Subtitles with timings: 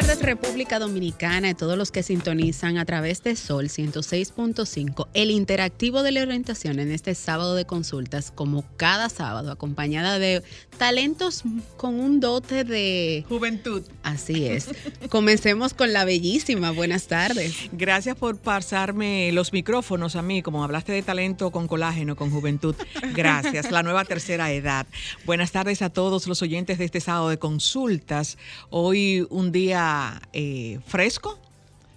[0.00, 6.02] tardes República Dominicana y todos los que sintonizan a través de Sol 106.5, el interactivo
[6.02, 10.42] de la orientación en este sábado de consultas, como cada sábado, acompañada de
[10.76, 11.44] talentos
[11.78, 13.84] con un dote de juventud.
[14.02, 14.68] Así es.
[15.08, 16.72] Comencemos con la bellísima.
[16.72, 17.56] Buenas tardes.
[17.72, 22.74] Gracias por pasarme los micrófonos a mí, como hablaste de talento con colágeno, con juventud.
[23.14, 23.70] Gracias.
[23.70, 24.86] la nueva tercera edad.
[25.24, 28.36] Buenas tardes a todos los oyentes de este sábado de consultas.
[28.68, 29.85] Hoy un día
[30.32, 31.38] eh, fresco.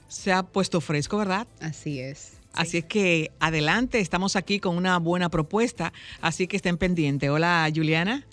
[0.08, 1.48] Se ha puesto fresco, ¿verdad?
[1.62, 2.34] Así es.
[2.54, 7.30] Así es que adelante, estamos aquí con una buena propuesta, así que estén pendientes.
[7.30, 8.26] Hola, Juliana.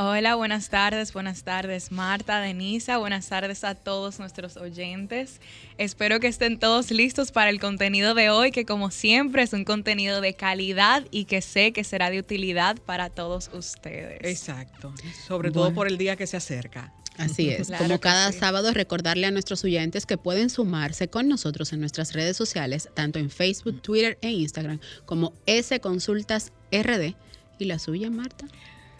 [0.00, 5.40] Hola, buenas tardes, buenas tardes Marta, Denisa, buenas tardes a todos nuestros oyentes.
[5.76, 9.64] Espero que estén todos listos para el contenido de hoy, que como siempre es un
[9.64, 14.20] contenido de calidad y que sé que será de utilidad para todos ustedes.
[14.22, 14.94] Exacto,
[15.26, 16.92] sobre todo por el día que se acerca.
[17.18, 21.80] Así es, como cada sábado recordarle a nuestros oyentes que pueden sumarse con nosotros en
[21.80, 27.14] nuestras redes sociales, tanto en Facebook, Twitter e Instagram, como S Consultas RD.
[27.58, 28.46] ¿Y la suya, Marta?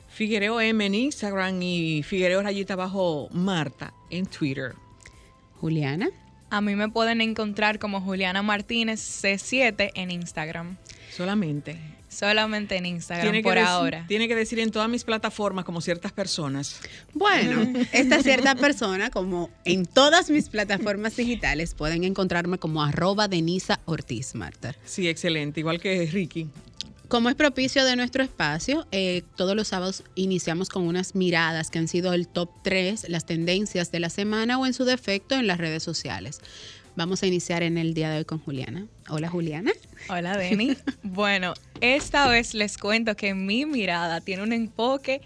[0.09, 4.75] Figuereo M en Instagram y Figuereo Rayita Bajo Marta en Twitter.
[5.61, 6.09] Juliana.
[6.51, 10.77] A mí me pueden encontrar como Juliana Martínez C7 en Instagram.
[11.15, 11.98] Solamente.
[12.19, 14.05] Solamente en Instagram por ahora.
[14.09, 16.81] tiene que decir en todas mis plataformas como ciertas personas.
[17.15, 23.79] Bueno, esta cierta persona, como en todas mis plataformas digitales, pueden encontrarme como arroba Denisa
[23.85, 24.75] Ortiz, Marta.
[24.85, 25.61] Sí, excelente.
[25.61, 26.49] Igual que Ricky.
[27.07, 31.79] Como es propicio de nuestro espacio, eh, todos los sábados iniciamos con unas miradas que
[31.79, 35.47] han sido el top 3, las tendencias de la semana o en su defecto en
[35.47, 36.41] las redes sociales.
[36.97, 38.89] Vamos a iniciar en el día de hoy con Juliana.
[39.09, 39.71] Hola Juliana.
[40.09, 40.77] Hola Denny.
[41.03, 45.21] bueno, esta vez les cuento que mi mirada tiene un enfoque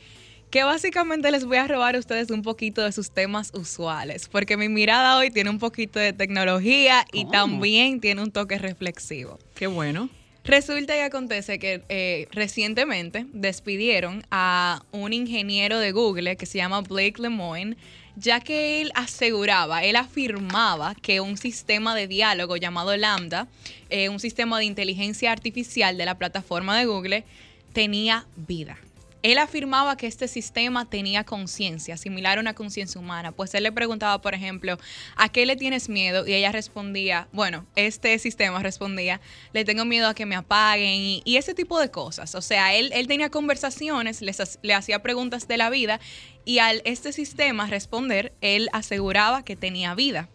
[0.53, 4.59] que básicamente les voy a robar a ustedes un poquito de sus temas usuales, porque
[4.59, 9.39] mi mirada hoy tiene un poquito de tecnología y también tiene un toque reflexivo.
[9.55, 10.11] Qué bueno.
[10.45, 16.81] Resulta y acontece que eh, recientemente despidieron a un ingeniero de Google que se llama
[16.83, 17.77] Blake Lemoine,
[18.17, 23.49] ya que él aseguraba, él afirmaba que un sistema de diálogo llamado Lambda,
[23.91, 27.25] eh, un sistema de inteligencia artificial de la plataforma de Google,
[27.73, 28.79] tenía vida.
[29.23, 33.33] Él afirmaba que este sistema tenía conciencia, similar a una conciencia humana.
[33.33, 34.79] Pues él le preguntaba, por ejemplo,
[35.17, 36.27] ¿a qué le tienes miedo?
[36.27, 39.21] Y ella respondía, bueno, este sistema respondía,
[39.53, 42.35] le tengo miedo a que me apaguen y, ese tipo de cosas.
[42.35, 46.01] O sea, él, él tenía conversaciones, le hacía preguntas de la vida
[46.45, 50.29] y al este sistema responder, él aseguraba que tenía vida.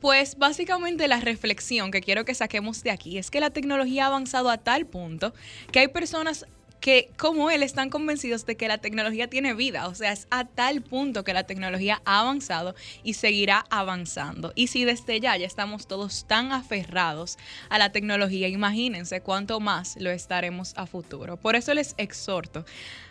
[0.00, 4.06] Pues básicamente la reflexión que quiero que saquemos de aquí es que la tecnología ha
[4.06, 5.34] avanzado a tal punto
[5.72, 6.46] que hay personas
[6.80, 10.44] que como él están convencidos de que la tecnología tiene vida, o sea, es a
[10.44, 14.52] tal punto que la tecnología ha avanzado y seguirá avanzando.
[14.54, 19.96] Y si desde ya ya estamos todos tan aferrados a la tecnología, imagínense cuánto más
[19.98, 21.36] lo estaremos a futuro.
[21.36, 22.64] Por eso les exhorto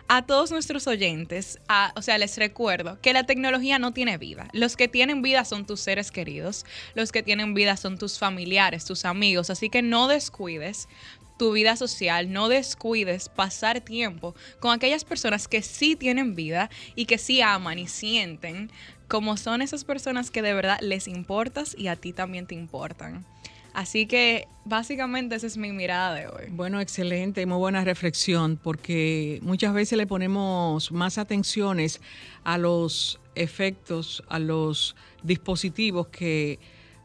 [0.08, 1.60] a todos nuestros oyentes,
[1.96, 4.48] o sea, les recuerdo que la tecnología no tiene vida.
[4.54, 8.86] Los que tienen vida son tus seres queridos, los que tienen vida son tus familiares,
[8.86, 10.88] tus amigos, así que no descuides
[11.38, 17.06] tu vida social, no descuides pasar tiempo con aquellas personas que sí tienen vida y
[17.06, 18.72] que sí aman y sienten
[19.08, 23.25] como son esas personas que de verdad les importas y a ti también te importan.
[23.74, 26.46] Así que básicamente esa es mi mirada de hoy.
[26.50, 32.02] Bueno, excelente, muy buena reflexión, porque muchas veces le ponemos más atenciones
[32.44, 36.59] a los efectos, a los dispositivos que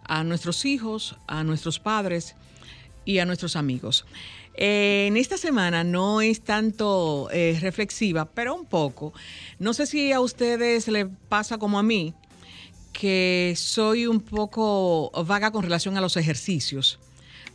[0.05, 2.37] a nuestros hijos, a nuestros padres
[3.05, 4.05] y a nuestros amigos.
[4.55, 9.13] Eh, en esta semana no es tanto eh, reflexiva, pero un poco.
[9.59, 12.15] No sé si a ustedes les pasa como a mí,
[12.93, 16.99] que soy un poco vaga con relación a los ejercicios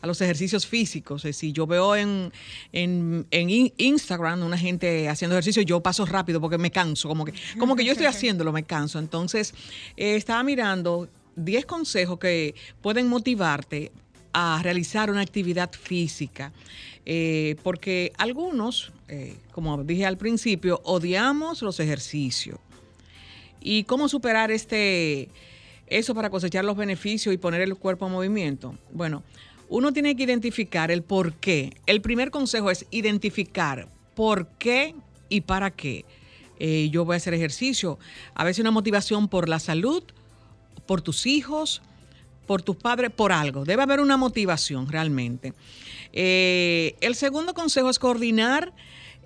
[0.02, 1.24] a los ejercicios físicos.
[1.32, 2.32] Si yo veo en,
[2.72, 3.26] en,
[3.78, 7.84] Instagram una gente haciendo ejercicio, yo paso rápido porque me canso, como que, como que
[7.84, 9.00] yo estoy haciéndolo, me canso.
[9.00, 9.54] Entonces,
[9.96, 13.92] eh, estaba mirando 10 consejos que pueden motivarte
[14.40, 16.54] a realizar una actividad física.
[17.08, 22.60] Eh, porque algunos, eh, como dije al principio, odiamos los ejercicios.
[23.60, 25.30] ¿Y cómo superar este,
[25.88, 28.78] eso para cosechar los beneficios y poner el cuerpo en movimiento?
[28.92, 29.24] Bueno,
[29.70, 31.76] uno tiene que identificar el por qué.
[31.88, 34.94] El primer consejo es identificar por qué
[35.30, 36.06] y para qué
[36.60, 37.98] eh, yo voy a hacer ejercicio.
[38.36, 40.04] A veces una motivación por la salud,
[40.86, 41.82] por tus hijos,
[42.48, 43.66] por tus padres, por algo.
[43.66, 45.54] Debe haber una motivación realmente.
[46.14, 48.74] Eh, el segundo consejo es coordinar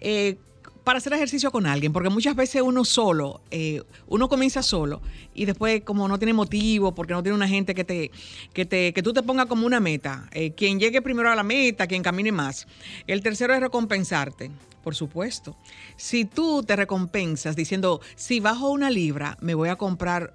[0.02, 0.36] eh,
[0.84, 5.00] para hacer ejercicio con alguien, porque muchas veces uno solo, eh, uno comienza solo
[5.36, 8.12] y después como no tiene motivo, porque no tiene una gente que te,
[8.52, 10.28] que te, que tú te pongas como una meta,
[10.58, 12.68] quien llegue primero a la meta, quien camine más.
[13.06, 14.52] El tercero es recompensarte.
[14.84, 15.56] Por supuesto.
[15.96, 20.34] Si tú te recompensas diciendo, si bajo una libra, me voy a comprar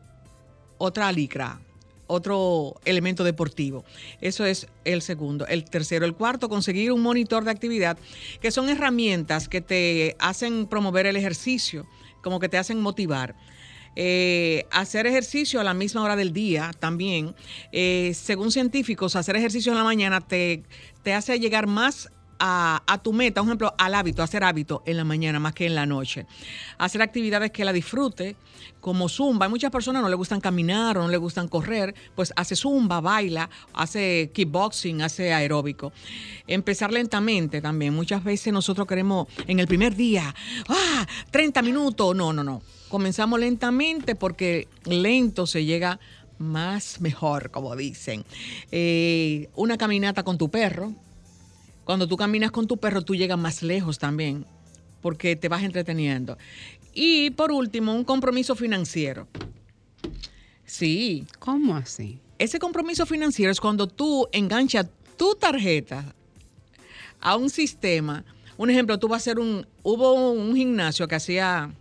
[0.78, 1.60] otra licra,
[2.06, 3.84] otro elemento deportivo.
[4.20, 5.46] Eso es el segundo.
[5.46, 7.98] El tercero, el cuarto, conseguir un monitor de actividad,
[8.40, 11.86] que son herramientas que te hacen promover el ejercicio,
[12.22, 13.34] como que te hacen motivar.
[13.98, 17.34] Eh, hacer ejercicio a la misma hora del día también.
[17.72, 20.62] Eh, según científicos, hacer ejercicio en la mañana te,
[21.02, 25.04] te hace llegar más a, tu meta, por ejemplo, al hábito, hacer hábito en la
[25.04, 26.26] mañana más que en la noche.
[26.78, 28.36] Hacer actividades que la disfrute,
[28.80, 29.46] como zumba.
[29.46, 33.00] Hay muchas personas no le gustan caminar o no le gustan correr, pues hace zumba,
[33.00, 35.92] baila, hace kickboxing, hace aeróbico.
[36.46, 37.94] Empezar lentamente también.
[37.94, 40.34] Muchas veces nosotros queremos en el primer día,
[40.68, 41.06] ¡ah!
[41.30, 42.14] 30 minutos.
[42.14, 42.62] No, no, no.
[42.88, 45.98] Comenzamos lentamente porque lento se llega
[46.38, 48.24] más mejor, como dicen.
[48.70, 50.92] Eh, una caminata con tu perro,
[51.86, 54.44] cuando tú caminas con tu perro, tú llegas más lejos también,
[55.00, 56.36] porque te vas entreteniendo.
[56.92, 59.28] Y por último, un compromiso financiero.
[60.64, 61.24] Sí.
[61.38, 62.18] ¿Cómo así?
[62.40, 66.12] Ese compromiso financiero es cuando tú enganchas tu tarjeta
[67.20, 68.24] a un sistema.
[68.56, 69.64] Un ejemplo, tú vas a hacer un.
[69.84, 71.72] Hubo un gimnasio que hacía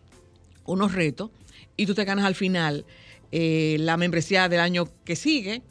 [0.66, 1.31] unos retos
[1.78, 2.86] y tú te ganas al final
[3.31, 5.63] eh, la membresía del año que sigue.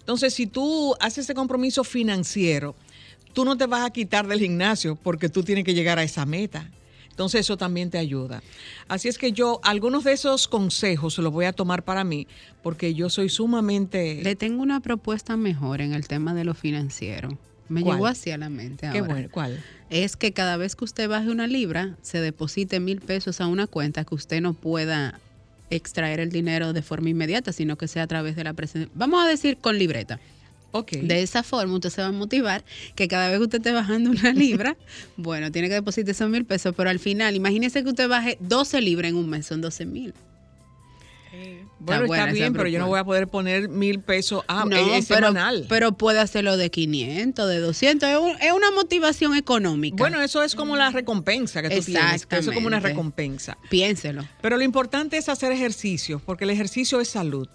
[0.00, 2.74] Entonces, si tú haces ese compromiso financiero,
[3.32, 6.26] tú no te vas a quitar del gimnasio porque tú tienes que llegar a esa
[6.26, 6.70] meta.
[7.10, 8.42] Entonces eso también te ayuda.
[8.88, 12.26] Así es que yo algunos de esos consejos los voy a tomar para mí
[12.62, 14.22] porque yo soy sumamente...
[14.22, 17.36] Le tengo una propuesta mejor en el tema de lo financiero.
[17.68, 18.86] Me llegó así a la mente.
[18.86, 18.98] Ahora.
[18.98, 19.62] Qué bueno, ¿cuál?
[19.90, 23.66] Es que cada vez que usted baje una libra, se deposite mil pesos a una
[23.66, 25.20] cuenta que usted no pueda
[25.68, 28.90] extraer el dinero de forma inmediata, sino que sea a través de la presencia.
[28.94, 30.18] Vamos a decir con libreta.
[30.72, 32.64] De esa forma usted se va a motivar
[32.94, 34.76] que cada vez que usted esté bajando una libra,
[35.16, 38.80] bueno, tiene que depositar esos mil pesos, pero al final, imagínese que usted baje 12
[38.80, 40.14] libras en un mes, son 12 mil.
[41.78, 45.02] Bueno, está, bien, pero yo no voy a poder poner mil pesos a no, pero,
[45.02, 45.66] semanal.
[45.68, 48.08] Pero puede hacerlo de 500, de 200.
[48.40, 49.96] Es, una motivación económica.
[49.96, 52.26] Bueno, eso es como la recompensa que tú tienes.
[52.28, 53.56] Eso es como una recompensa.
[53.70, 54.26] Piénselo.
[54.42, 57.48] Pero lo importante es hacer ejercicio, porque el ejercicio es salud.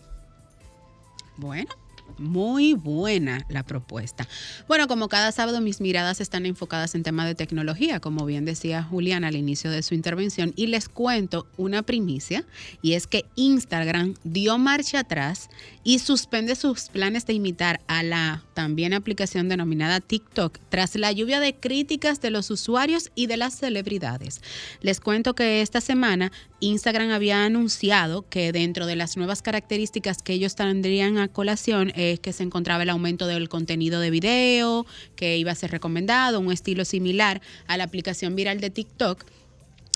[1.38, 1.70] Bueno,
[2.18, 4.28] muy buena la propuesta.
[4.68, 8.84] Bueno, como cada sábado mis miradas están enfocadas en temas de tecnología, como bien decía
[8.84, 12.46] Julián al inicio de su intervención, y les cuento una primicia,
[12.82, 15.50] y es que Instagram dio marcha atrás
[15.84, 21.40] y suspende sus planes de imitar a la también aplicación denominada TikTok tras la lluvia
[21.40, 24.42] de críticas de los usuarios y de las celebridades.
[24.82, 30.34] Les cuento que esta semana Instagram había anunciado que dentro de las nuevas características que
[30.34, 34.86] ellos tendrían a colación es que se encontraba el aumento del contenido de video,
[35.16, 39.26] que iba a ser recomendado, un estilo similar a la aplicación viral de TikTok,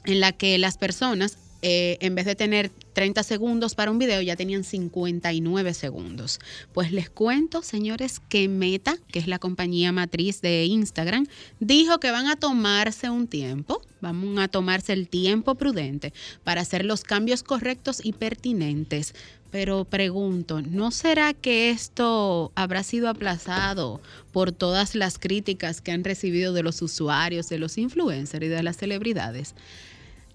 [0.05, 4.21] en la que las personas eh, en vez de tener 30 segundos para un video,
[4.21, 6.39] ya tenían 59 segundos.
[6.73, 11.27] Pues les cuento, señores, que Meta, que es la compañía matriz de Instagram,
[11.59, 16.13] dijo que van a tomarse un tiempo, van a tomarse el tiempo prudente
[16.45, 19.13] para hacer los cambios correctos y pertinentes.
[19.51, 23.99] Pero pregunto, ¿no será que esto habrá sido aplazado
[24.31, 28.61] por todas las críticas que han recibido de los usuarios, de los influencers y de
[28.61, 29.55] las celebridades?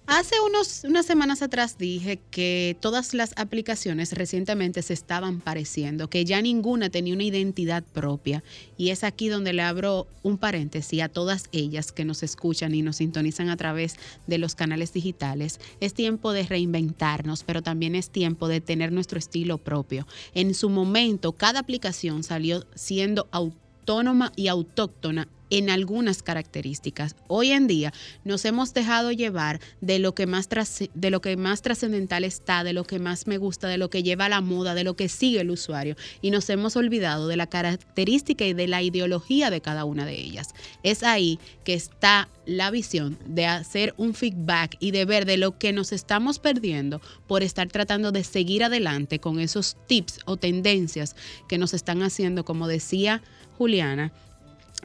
[0.07, 6.25] Hace unos, unas semanas atrás dije que todas las aplicaciones recientemente se estaban pareciendo, que
[6.25, 8.43] ya ninguna tenía una identidad propia.
[8.77, 12.83] Y es aquí donde le abro un paréntesis a todas ellas que nos escuchan y
[12.83, 13.95] nos sintonizan a través
[14.27, 15.59] de los canales digitales.
[15.79, 20.05] Es tiempo de reinventarnos, pero también es tiempo de tener nuestro estilo propio.
[20.35, 27.15] En su momento, cada aplicación salió siendo autónoma y autóctona en algunas características.
[27.27, 30.49] Hoy en día nos hemos dejado llevar de lo que más
[30.93, 34.03] de lo que más trascendental está, de lo que más me gusta, de lo que
[34.03, 37.47] lleva la moda, de lo que sigue el usuario y nos hemos olvidado de la
[37.47, 40.53] característica y de la ideología de cada una de ellas.
[40.83, 45.57] Es ahí que está la visión de hacer un feedback y de ver de lo
[45.57, 51.15] que nos estamos perdiendo por estar tratando de seguir adelante con esos tips o tendencias
[51.47, 53.21] que nos están haciendo, como decía
[53.57, 54.11] Juliana,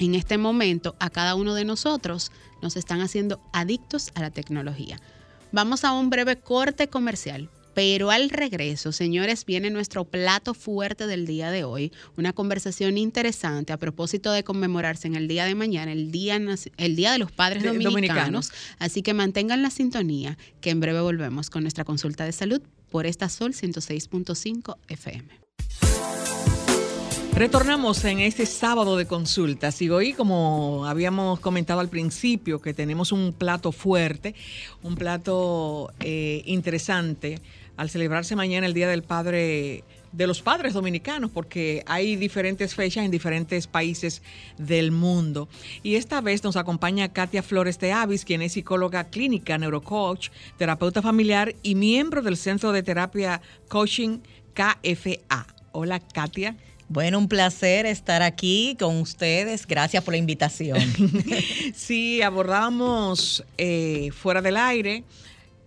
[0.01, 4.99] en este momento a cada uno de nosotros nos están haciendo adictos a la tecnología.
[5.53, 11.25] Vamos a un breve corte comercial Pero al regreso, señores, viene nuestro plato fuerte del
[11.25, 15.93] día de hoy, una conversación interesante a propósito de conmemorarse en el día de mañana,
[15.93, 16.41] el Día,
[16.77, 18.51] el día de los Padres dominicanos.
[18.81, 23.07] Así que mantengan la sintonía, que en breve volvemos con nuestra consulta de salud por
[23.07, 25.29] esta Sol 106.5 FM.
[27.41, 33.13] Retornamos en este sábado de consultas y hoy, como habíamos comentado al principio, que tenemos
[33.13, 34.35] un plato fuerte,
[34.83, 37.41] un plato eh, interesante
[37.79, 43.07] al celebrarse mañana el Día del Padre de los padres dominicanos, porque hay diferentes fechas
[43.07, 44.21] en diferentes países
[44.59, 45.49] del mundo.
[45.83, 50.29] Y esta vez nos acompaña Katia Flores de Avis, quien es psicóloga clínica, neurocoach,
[50.59, 54.19] terapeuta familiar y miembro del Centro de Terapia Coaching
[54.53, 55.47] KFA.
[55.73, 56.55] Hola, Katia.
[56.91, 59.65] Bueno, un placer estar aquí con ustedes.
[59.65, 60.77] Gracias por la invitación.
[61.73, 65.05] sí, abordábamos eh, fuera del aire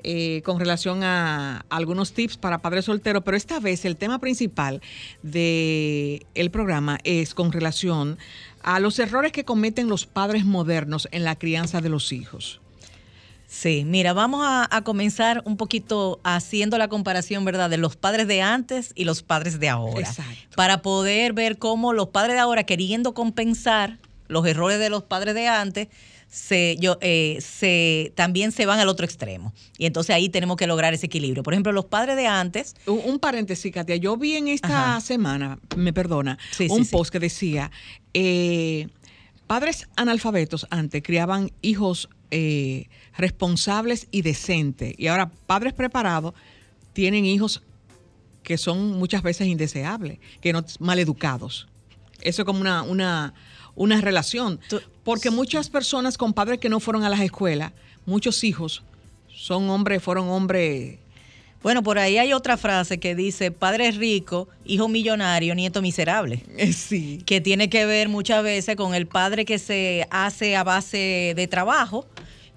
[0.04, 4.82] eh, con relación a, algunos tips para padres solteros, pero esta vez el tema principal
[5.22, 8.18] del el programa es con relación
[8.62, 12.60] a los errores que cometen los padres modernos en la crianza de los hijos.
[13.54, 18.42] Sí, mira, vamos a, comenzar un poquito haciendo la comparación, ¿verdad?, de los padres de
[18.42, 20.10] antes y los padres de ahora.
[20.10, 20.56] Exacto.
[20.56, 25.36] Para poder ver cómo los padres de ahora, queriendo compensar los errores de los padres
[25.36, 25.90] de antes,
[26.28, 29.54] se, yo, eh, se, también se van al otro extremo.
[29.78, 31.44] Y entonces ahí tenemos que lograr ese equilibrio.
[31.44, 32.76] Por ejemplo, los padres de antes.
[32.88, 33.98] Un, paréntesis, Katia.
[33.98, 37.70] Yo vi en esta semana, me perdona, un post que decía:
[38.16, 38.88] eh,
[39.46, 44.96] padres analfabetos antes criaban hijos eh, responsables y decentes.
[44.98, 46.34] Y ahora, padres preparados
[46.92, 47.62] tienen hijos
[48.42, 51.68] que son muchas veces indeseables, que no maleducados.
[52.22, 53.36] Eso es como una, una,
[53.76, 54.60] una relación.
[55.04, 57.72] Porque muchas personas con padres que no fueron a las escuelas,
[58.08, 58.82] muchos hijos,
[59.28, 60.98] son hombres, fueron hombres.
[61.64, 66.44] Bueno, por ahí hay otra frase que dice, padre rico, hijo millonario, nieto miserable.
[66.74, 67.24] Sí.
[67.26, 71.48] Que tiene que ver muchas veces con el padre que se hace a base de
[71.48, 72.06] trabajo,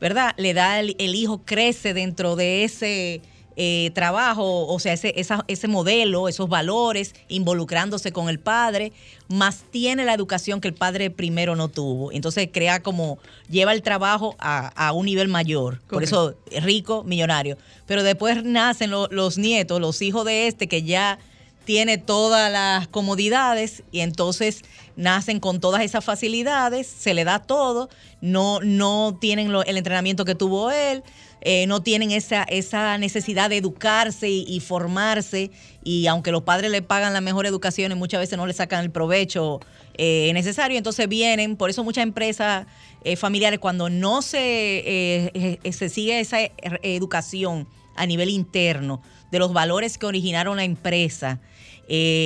[0.01, 0.35] ¿verdad?
[0.37, 3.23] Le da el hijo, crece dentro de ese
[3.57, 8.93] eh, trabajo, o sea, ese, ese modelo, esos valores, involucrándose con el padre,
[9.29, 12.13] más tiene la educación que el padre primero no tuvo.
[12.13, 17.57] Entonces crea como, lleva el trabajo a, un nivel mayor, por eso rico, millonario.
[17.87, 21.19] Pero después nacen los nietos, los hijos de este que ya
[21.65, 24.63] tiene todas las comodidades y entonces
[24.95, 30.35] nacen con todas esas facilidades, se le da todo, no, no tienen el entrenamiento que
[30.35, 31.03] tuvo él,
[31.49, 35.53] eh, no tienen esa, esa necesidad de educarse y, formarse
[35.85, 38.83] y aunque los padres le pagan la mejor educación y muchas veces no le sacan
[38.83, 39.61] el provecho
[39.97, 42.67] eh, necesario, entonces vienen, por eso muchas empresas
[43.05, 45.31] eh, familiares cuando no se,
[45.71, 46.39] se sigue esa
[46.83, 49.01] educación a nivel interno
[49.31, 51.39] de los valores que originaron la empresa,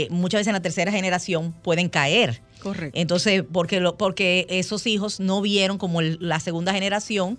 [0.08, 2.40] muchas veces en la tercera generación pueden caer.
[2.62, 2.98] Correcto.
[2.98, 7.38] Entonces, porque, lo, porque esos hijos no vieron como la segunda generación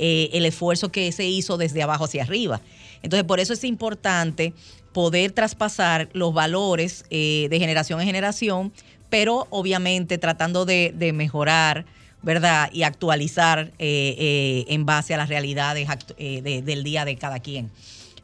[0.00, 2.60] eh, el esfuerzo que se hizo desde abajo hacia arriba.
[3.02, 4.54] Entonces, por eso es importante
[4.92, 8.72] poder traspasar los valores eh, de generación en generación,
[9.10, 11.84] pero obviamente tratando de, mejorar,
[12.22, 12.70] ¿verdad?
[12.72, 17.68] Y actualizar eh, en base a las realidades del día de cada quien.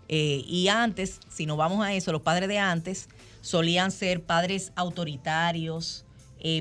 [0.08, 3.08] y antes, si nos vamos a eso, los padres de antes
[3.40, 6.04] solían ser padres autoritarios,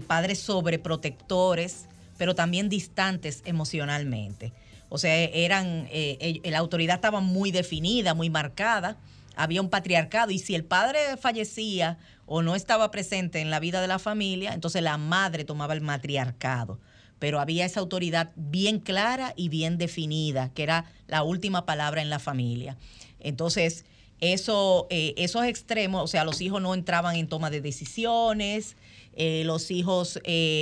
[0.08, 1.86] padres sobreprotectores,
[2.18, 4.54] pero también distantes emocionalmente.
[4.94, 9.00] O sea, eran, eh, la autoridad estaba muy definida, muy marcada,
[9.36, 11.98] había un patriarcado y si el padre fallecía
[12.28, 15.82] o no estaba presente en la vida de la familia, entonces la madre tomaba el
[15.82, 16.80] matriarcado.
[17.18, 22.12] Pero había esa autoridad bien clara y bien definida, que era la última palabra en
[22.12, 22.78] la familia.
[23.20, 23.86] Entonces,
[24.20, 28.78] eso, eh, esos extremos, o sea, los hijos no entraban en toma de decisiones,
[29.16, 30.20] eh, los hijos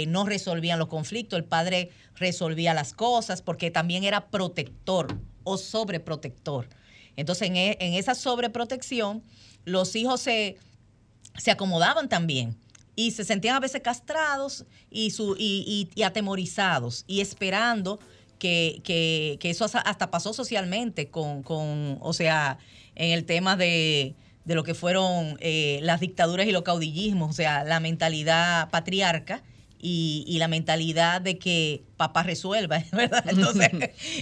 [0.07, 1.91] no resolvían los conflictos, el padre
[2.22, 6.70] resolvía las cosas porque también era protector o sobreprotector.
[7.18, 9.22] Entonces, en, e, esa sobreprotección,
[9.66, 10.58] los hijos se,
[11.38, 12.56] se, acomodaban también
[12.96, 18.00] y se sentían a veces castrados y, su, y, atemorizados y esperando
[18.40, 22.58] que, que, eso hasta pasó socialmente con, con, o sea,
[22.96, 27.34] en el tema de de lo que fueron eh, las dictaduras y los caudillismos, o
[27.34, 29.44] sea, la mentalidad patriarca
[29.81, 33.25] y, la mentalidad de que papá resuelva, ¿verdad?
[33.27, 33.71] Entonces,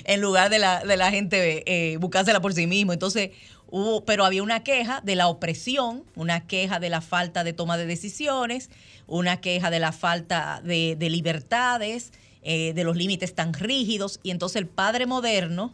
[0.06, 2.94] en lugar de la, de la gente eh, buscársela por sí mismo.
[2.94, 3.32] Entonces,
[3.68, 7.78] hubo, pero había una queja de la opresión, una queja de la falta de toma
[7.78, 8.70] de decisiones,
[9.06, 14.20] una queja de la falta de, libertades, eh, de los límites tan rígidos.
[14.24, 15.74] Y entonces el padre moderno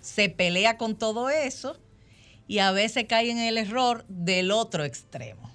[0.00, 1.78] se pelea con todo eso
[2.48, 5.51] y a veces caen en el error del otro extremo.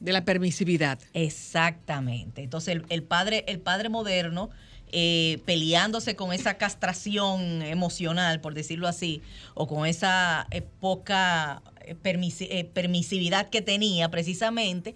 [0.00, 1.00] De la permisividad.
[1.12, 2.42] Exactamente.
[2.42, 4.50] Entonces el, padre, el padre moderno,
[4.92, 9.22] eh, peleándose con esa castración emocional, por decirlo así,
[9.54, 14.94] o con esa eh, poca eh, eh, permisividad que tenía precisamente,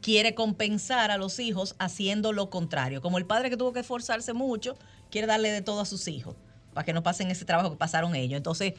[0.00, 3.02] quiere compensar a los hijos haciendo lo contrario.
[3.02, 4.76] Como el padre que tuvo que esforzarse mucho,
[5.10, 6.36] quiere darle de todo a sus hijos,
[6.72, 8.38] para que no pasen ese trabajo que pasaron ellos.
[8.38, 8.74] Entonces,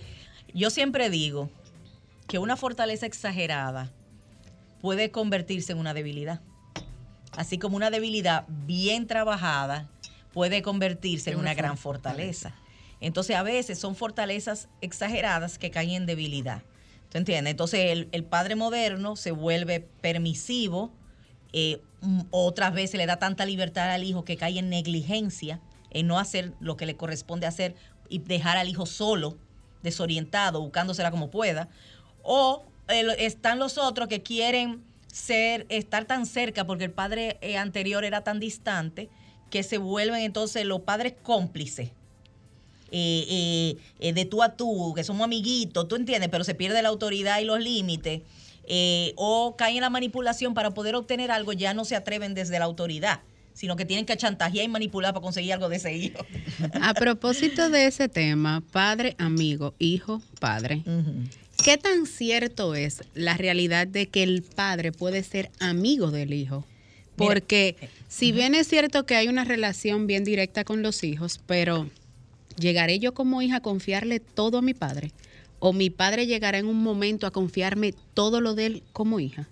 [0.53, 1.49] yo siempre digo
[2.27, 3.91] que una fortaleza exagerada
[4.81, 6.41] puede convertirse en una debilidad.
[7.37, 9.89] Así como una debilidad bien trabajada
[10.33, 12.49] puede convertirse en En una una gran fortaleza.
[12.49, 12.97] fortaleza.
[12.99, 16.61] Entonces a veces son fortalezas exageradas que caen en debilidad.
[17.09, 17.51] ¿Tú entiendes?
[17.51, 20.91] Entonces el, el padre moderno se vuelve permisivo,
[21.53, 25.59] eh, mm, otras veces le da tanta libertad al hijo que cae en negligencia,
[25.89, 27.75] en no hacer lo que le corresponde hacer
[28.07, 29.37] y dejar al hijo solo,
[29.83, 31.69] desorientado, buscándosela como pueda.
[32.23, 38.03] O están los otros que quieren ser, estar tan cerca porque el padre eh, anterior
[38.05, 39.09] era tan distante
[39.49, 41.91] que se vuelven entonces los padres cómplices.
[42.91, 46.81] eh, eh, eh, de tú a tú, que somos amiguitos, tú entiendes, pero se pierde
[46.81, 48.21] la autoridad y los límites,
[49.15, 52.65] o caen en la manipulación para poder obtener algo, ya no se atreven desde la
[52.65, 53.21] autoridad,
[53.53, 56.19] sino que tienen que chantajear y manipular para conseguir algo de ese hijo.
[56.81, 60.83] A propósito de ese tema, padre, amigo, hijo, padre.
[61.63, 66.65] ¿Qué tan cierto es la realidad de que el padre puede ser amigo del hijo?
[67.17, 67.75] Mira, Porque
[68.07, 71.87] si bien es cierto que hay una relación bien directa con los hijos, pero
[72.57, 75.11] ¿llegaré yo como hija a confiarle todo a mi padre?
[75.59, 79.47] ¿O mi padre llegará en un momento a confiarme todo lo de él como hija?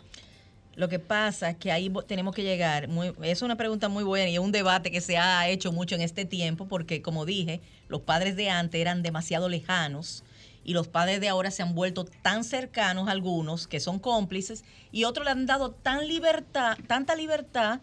[0.75, 4.29] Lo que pasa es que ahí tenemos que llegar, muy, es una pregunta muy buena
[4.29, 7.59] y es un debate que se ha hecho mucho en este tiempo porque, como dije,
[7.87, 10.23] los padres de antes eran demasiado lejanos
[10.69, 15.03] y los padres de ahora se han vuelto tan cercanos algunos que son cómplices y
[15.05, 17.81] otros le han dado tan libertad, tanta libertad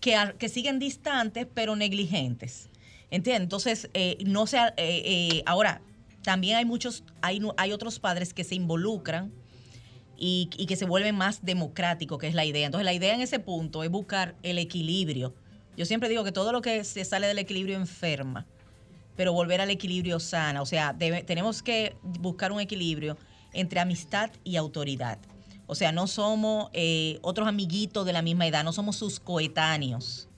[0.00, 2.70] que, a- que siguen distantes pero negligentes.
[3.10, 5.82] Entonces, eh, no sea, eh, eh, ahora,
[6.22, 9.30] también hay muchos, hay, hay otros padres que se involucran
[10.16, 12.64] y, y que se vuelven más democráticos, que es la idea.
[12.64, 15.34] Entonces, la idea en ese punto es buscar el equilibrio.
[15.76, 18.46] Yo siempre digo que todo lo que se sale del equilibrio enferma,
[19.16, 20.62] pero volver al equilibrio sana.
[20.62, 23.16] O sea, tenemos que buscar un equilibrio
[23.52, 25.18] entre amistad y autoridad.
[25.66, 30.28] O sea, no somos eh, otros amiguitos de la misma edad, no somos sus coetáneos.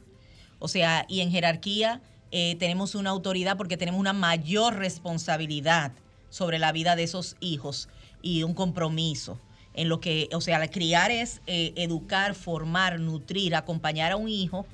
[0.59, 5.93] O sea, y en jerarquía eh, tenemos una autoridad porque tenemos una mayor responsabilidad
[6.31, 7.89] sobre la vida de esos hijos
[8.23, 9.41] y un compromiso
[9.75, 14.67] en lo que, o sea, criar es eh, educar, formar, nutrir, acompañar a un hijo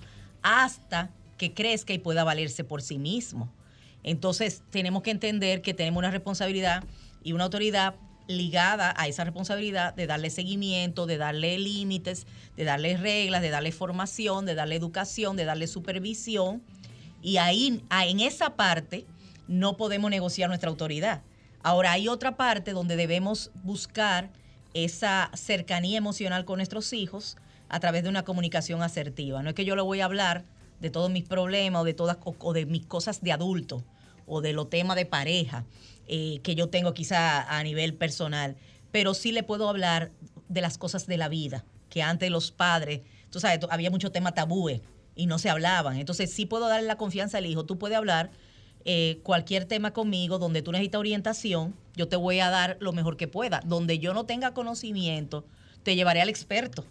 [0.42, 3.52] hasta que crezca y pueda valerse por sí mismo.
[4.02, 6.84] Entonces, tenemos que entender que tenemos una responsabilidad
[7.22, 7.94] y una autoridad
[8.28, 13.72] ligada a esa responsabilidad de darle seguimiento, de darle límites, de darle reglas, de darle
[13.72, 16.62] formación, de darle educación, de darle supervisión.
[17.20, 19.06] Y ahí, ah, en esa parte,
[19.48, 21.22] no podemos negociar nuestra autoridad.
[21.62, 24.30] Ahora, hay otra parte donde debemos buscar
[24.74, 27.36] esa cercanía emocional con nuestros hijos
[27.68, 29.42] a través de una comunicación asertiva.
[29.42, 30.44] No es que yo le voy a hablar
[30.82, 33.84] de todos mis problemas o de todas o, de mis cosas de adulto
[34.26, 35.64] o de los temas de pareja
[36.08, 38.56] eh, que yo tengo quizá a nivel personal,
[38.90, 40.10] pero sí le puedo hablar
[40.48, 44.34] de las cosas de la vida, que antes los padres, tú sabes, había mucho tema
[44.34, 44.80] tabúes
[45.14, 45.96] y no se hablaban.
[45.96, 48.30] Entonces sí puedo darle la confianza al hijo, tú puedes hablar
[48.84, 53.16] eh, cualquier tema conmigo donde tú necesitas orientación, yo te voy a dar lo mejor
[53.16, 53.60] que pueda.
[53.64, 55.44] Donde yo no tenga conocimiento,
[55.84, 56.84] te llevaré al experto.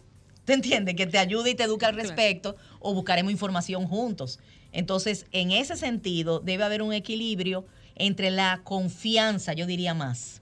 [0.46, 0.96] ¿Te entiendes?
[0.96, 2.08] Que te ayude y te eduque al Claro.
[2.08, 4.40] respecto o buscaremos información juntos.
[4.72, 10.42] Entonces, en ese sentido, debe haber un equilibrio entre la confianza, yo diría más.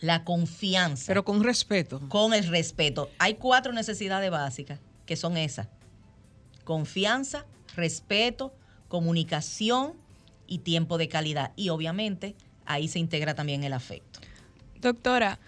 [0.00, 2.00] La confianza Pero con respeto.
[2.08, 3.10] con el respeto.
[3.18, 5.68] Hay cuatro necesidades básicas que son esas.
[6.64, 7.44] Confianza,
[7.76, 8.54] respeto,
[8.88, 9.94] comunicación
[10.46, 11.52] y tiempo de calidad.
[11.56, 12.34] Y obviamente
[12.66, 14.20] ahí se integra también el afecto.
[14.80, 15.38] Doctora,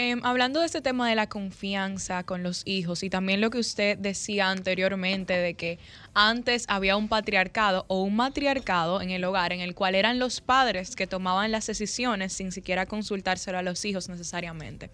[0.00, 3.58] em, hablando de este tema de la confianza con los hijos y también lo que
[3.58, 5.78] usted decía anteriormente de que
[6.14, 10.40] antes había un patriarcado o un matriarcado en el hogar en el cual eran los
[10.40, 14.90] padres que tomaban las decisiones sin siquiera consultárselo a los hijos necesariamente.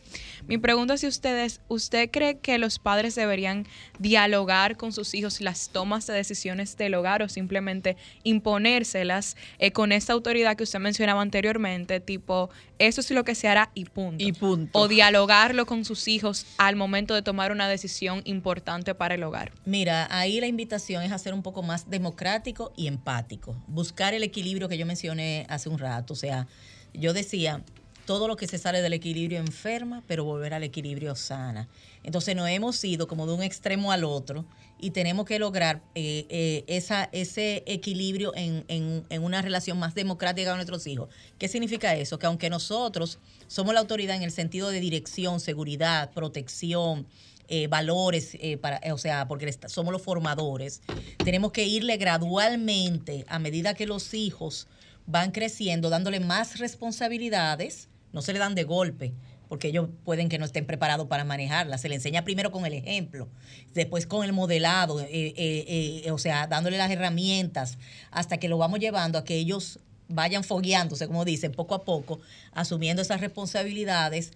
[0.47, 3.67] Mi pregunta es si ustedes, ¿usted cree que los padres deberían
[3.99, 9.93] dialogar con sus hijos las tomas de decisiones del hogar o simplemente imponérselas eh, con
[9.93, 14.23] esta autoridad que usted mencionaba anteriormente, tipo, eso es lo que se hará y punto?
[14.23, 14.79] Y punto.
[14.79, 19.53] O dialogarlo con sus hijos al momento de tomar una decisión importante para el hogar.
[19.65, 23.57] Mira, ahí la invitación es hacer un poco más democrático y empático.
[23.67, 26.13] Buscar el equilibrio que yo mencioné hace un rato.
[26.13, 26.47] O sea,
[26.93, 27.63] yo decía,
[28.07, 31.69] todo lo que se sale del equilibrio enferma, pero volver al equilibrio sana.
[32.05, 34.47] Entonces nos hemos ido como de un extremo al otro
[34.79, 40.51] y tenemos que lograr eh, eh, esa, ese equilibrio en, en, una relación más democrática
[40.51, 41.09] con nuestros hijos.
[41.39, 42.19] ¿Qué significa eso?
[42.19, 47.07] Que aunque nosotros somos la autoridad en el sentido de dirección, seguridad, protección,
[47.49, 50.83] eh, valores, para, o sea, porque somos los formadores,
[51.25, 54.69] tenemos que irle gradualmente a medida que los hijos
[55.07, 59.15] van creciendo, dándole más responsabilidades, no se le dan de golpe,
[59.49, 61.79] porque ellos pueden que no estén preparados para manejarla.
[61.79, 63.29] Se le enseña primero con el ejemplo,
[63.75, 67.79] después con el modelado, eh, eh, eh, o sea, dándole las herramientas,
[68.11, 69.79] hasta que lo vamos llevando a que ellos
[70.09, 72.21] vayan fogueándose, como dicen, poco a poco,
[72.53, 74.33] asumiendo esas responsabilidades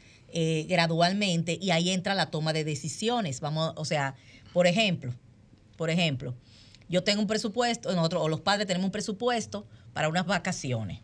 [0.68, 3.40] gradualmente, y ahí entra la toma de decisiones.
[3.40, 4.14] Vamos, o sea,
[4.52, 5.12] por ejemplo,
[5.76, 6.36] por ejemplo,
[6.88, 11.00] yo tengo un presupuesto, nosotros, o los padres tenemos un presupuesto para unas vacaciones,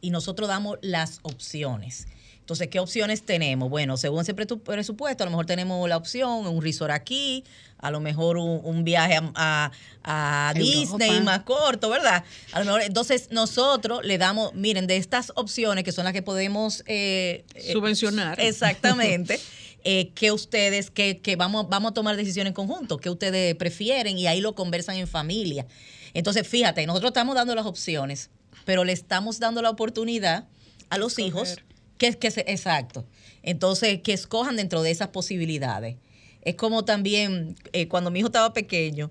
[0.00, 2.06] y nosotros damos las opciones
[2.46, 3.68] entonces, ¿qué opciones tenemos?
[3.68, 7.42] Bueno, según ese presupuesto, a lo mejor tenemos la opción, un resort aquí,
[7.76, 12.22] a lo mejor un, viaje a, Disney más corto, ¿verdad?
[12.52, 16.22] A lo mejor, entonces nosotros le damos, miren, de estas opciones que son las que
[16.22, 18.38] podemos eh, eh, subvencionar.
[18.40, 19.40] exactamente.
[19.88, 24.18] Eh, que ustedes, que, que, vamos, vamos a tomar decisiones en conjunto, que ustedes prefieren
[24.18, 25.64] y ahí lo conversan en familia.
[26.12, 28.30] Entonces, fíjate, nosotros estamos dando las opciones,
[28.64, 30.48] pero le estamos dando la oportunidad
[30.90, 31.58] a los hijos
[31.98, 33.04] que, que exacto.
[33.42, 35.96] Entonces, que escojan dentro de esas posibilidades.
[36.42, 39.10] Es como también eh, cuando mi hijo estaba pequeño,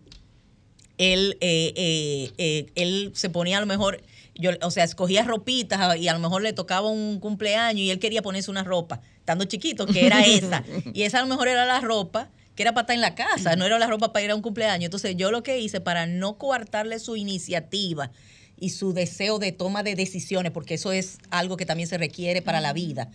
[0.98, 4.02] él, eh, eh, él se ponía a lo mejor,
[4.36, 8.00] yo, o sea, escogía ropitas y a lo mejor le tocaba un cumpleaños y él
[8.00, 10.64] quería ponerse una ropa, estando chiquito, que era esa.
[10.94, 13.56] y esa a lo mejor era la ropa que era para estar en la casa,
[13.58, 14.86] no era la ropa para ir a un cumpleaños.
[14.86, 18.12] Entonces yo lo que hice para no coartarle su iniciativa
[18.60, 22.42] y su deseo de toma de decisiones, porque eso es algo que también se requiere
[22.42, 23.10] para la vida.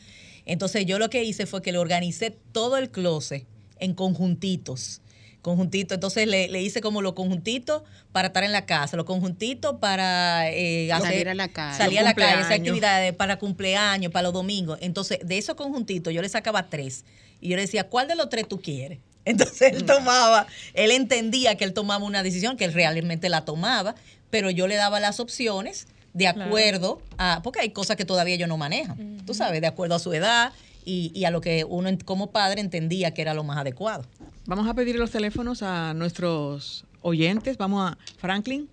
[0.46, 3.44] Entonces yo lo que hice fue que le organicé todo el closet
[3.78, 5.00] en conjuntitos.
[5.42, 10.50] Conjuntitos, entonces le, hice como los conjuntitos para estar en la casa, los conjuntitos para
[10.50, 14.34] eh, salir a la calle, salir a la calle, hacer actividades para cumpleaños, para los
[14.34, 14.78] domingos.
[14.82, 17.04] Entonces, de esos conjuntitos yo le sacaba tres
[17.40, 18.98] y yo le decía, ¿cuál de los tres tú quieres?
[19.24, 23.94] Entonces él tomaba, él entendía que él tomaba una decisión, que él realmente la tomaba,
[24.30, 28.46] pero yo le daba las opciones de acuerdo a, porque hay cosas que todavía yo
[28.46, 28.94] no manejo,
[29.26, 30.52] tú sabes, de acuerdo a su edad
[30.84, 34.04] y, a lo que uno como padre entendía que era lo más adecuado.
[34.46, 37.56] Vamos a pedir los teléfonos a nuestros oyentes.
[37.56, 38.68] Vamos a Franklin.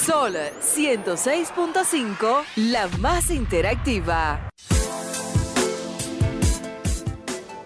[0.07, 4.49] Sol 106.5, la más interactiva.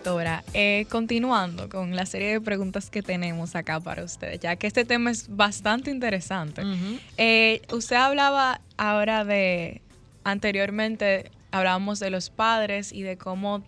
[0.05, 4.67] Doctora, eh, continuando con la serie de preguntas que tenemos acá para ustedes, ya que
[4.67, 6.61] este tema es bastante interesante.
[7.17, 9.81] Eh, usted hablaba ahora de,
[10.23, 13.65] anteriormente hablábamos de los padres y de cómo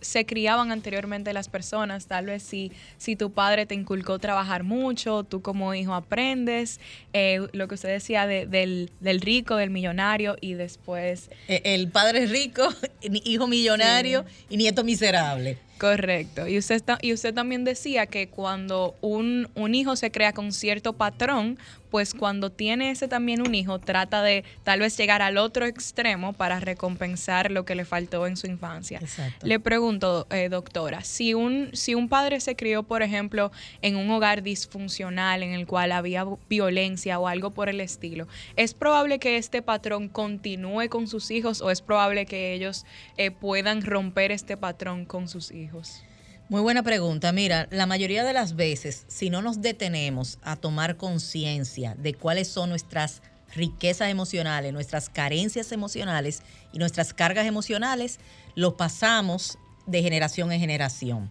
[0.00, 2.06] se criaban anteriormente las personas.
[2.06, 6.80] Tal vez si, si tu padre te inculcó trabajar mucho, tú como hijo aprendes,
[7.12, 11.30] eh, lo que usted decía del, del, rico, del millonario y después...
[11.48, 12.68] E, el padre rico,
[13.02, 15.58] hijo millonario y nieto miserable.
[15.78, 16.48] Correcto.
[16.48, 20.94] Y usted, y usted también decía que cuando un, un hijo se crea con cierto
[20.94, 21.56] patrón,
[21.90, 26.32] pues cuando tiene ese también un hijo, trata de tal vez llegar al otro extremo
[26.32, 29.00] para recompensar lo que le faltó en su infancia.
[29.42, 33.50] Le pregunto, eh, doctora, si un, si un padre se crió, por ejemplo,
[33.82, 38.74] en un hogar disfuncional en el cual había violencia o algo por el estilo, ¿es
[38.74, 42.84] probable que este patrón continúe con sus hijos o es probable que ellos
[43.16, 46.02] eh, puedan romper este patrón con sus hijos?
[46.48, 47.30] Muy buena pregunta.
[47.30, 52.48] Mira, la mayoría de las veces, si no nos detenemos a tomar conciencia de cuáles
[52.48, 53.20] son nuestras
[53.54, 56.40] riquezas emocionales, nuestras carencias emocionales
[56.72, 58.18] y nuestras cargas emocionales,
[58.54, 61.30] lo pasamos de generación en generación.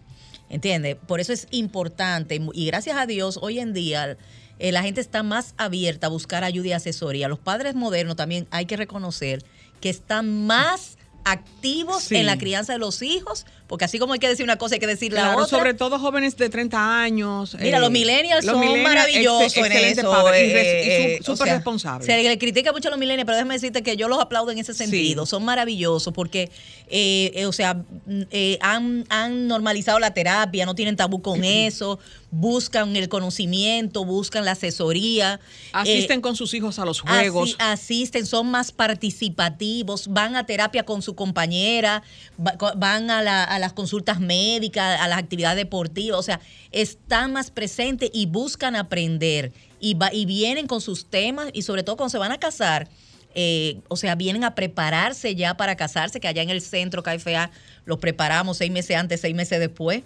[0.50, 0.94] ¿Entiendes?
[0.94, 4.16] Por eso es importante y gracias a Dios hoy en día
[4.60, 7.26] eh, la gente está más abierta a buscar ayuda y asesoría.
[7.26, 9.44] Los padres modernos también hay que reconocer
[9.80, 14.28] que están más activos en la crianza de los hijos porque así como hay que
[14.28, 15.56] decir una cosa, hay que decir la Claro, otra.
[15.58, 17.56] sobre todo jóvenes de 30 años.
[17.60, 20.28] Mira, eh, los millennials los son millennials, maravillosos ex- en eso.
[20.28, 22.06] y eh, y eh, su- o súper sea, responsables.
[22.06, 24.58] Se le critica mucho a los millennials, pero déjame decirte que yo los aplaudo en
[24.58, 25.26] ese sentido.
[25.26, 26.50] Son maravillosos porque,
[26.88, 31.44] eh, eh, o sea, mm, eh, han, han normalizado la terapia, no tienen tabú con
[31.44, 31.98] eso,
[32.30, 35.40] buscan el conocimiento, buscan la asesoría.
[35.72, 37.56] Asisten eh, con sus hijos a los juegos.
[37.58, 42.02] Asi- asisten, son más participativos, van a terapia con su compañera,
[42.44, 46.40] va- co- van a, la- a las consultas médicas, a las actividades deportivas, o sea,
[46.72, 51.82] están más presentes y buscan aprender y, va- y vienen con sus temas y sobre
[51.82, 52.88] todo cuando se van a casar.
[53.34, 57.50] eh, o sea, vienen a prepararse ya para casarse, que allá en el centro KFA
[57.84, 60.02] los preparamos seis meses antes, seis meses después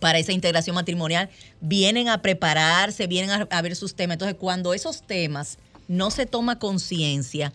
[0.00, 1.28] para esa integración matrimonial,
[1.60, 4.14] vienen a prepararse, vienen a, a ver sus temas.
[4.14, 7.52] Entonces, cuando esos temas no se toma conciencia,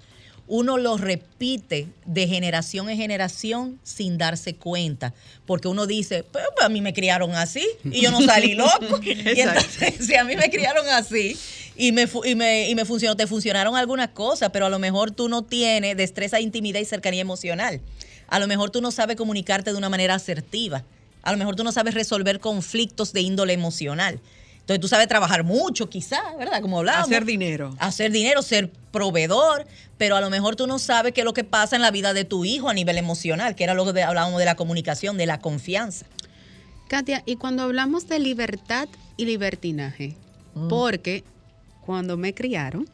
[0.47, 5.13] uno los repite de generación en generación sin darse cuenta,
[5.45, 8.99] porque uno dice, pero a mí me criaron así y yo no salí loco.
[9.03, 11.37] y entonces, si a mí me criaron así
[11.75, 15.11] y me, y me, y me funcionó, te funcionaron algunas cosas, pero a lo mejor
[15.11, 17.81] tú no tienes destreza, intimidad y cercanía emocional.
[18.27, 20.83] A lo mejor tú no sabes comunicarte de una manera asertiva.
[21.21, 24.19] A lo mejor tú no sabes resolver conflictos de índole emocional.
[24.63, 26.61] Entonces tú sabes trabajar mucho, quizás, ¿verdad?
[26.61, 27.07] Como hablábamos.
[27.09, 27.75] Hacer dinero.
[27.79, 31.43] Hacer dinero, ser proveedor, pero a lo mejor tú no sabes qué es lo que
[31.43, 34.39] pasa en la vida de tu hijo a nivel emocional, que era lo que hablábamos
[34.39, 36.05] de la comunicación, de la confianza.
[36.87, 40.15] Katia, y cuando hablamos de libertad y libertinaje,
[40.55, 40.69] Mm.
[40.69, 41.23] porque
[41.85, 42.87] cuando me criaron,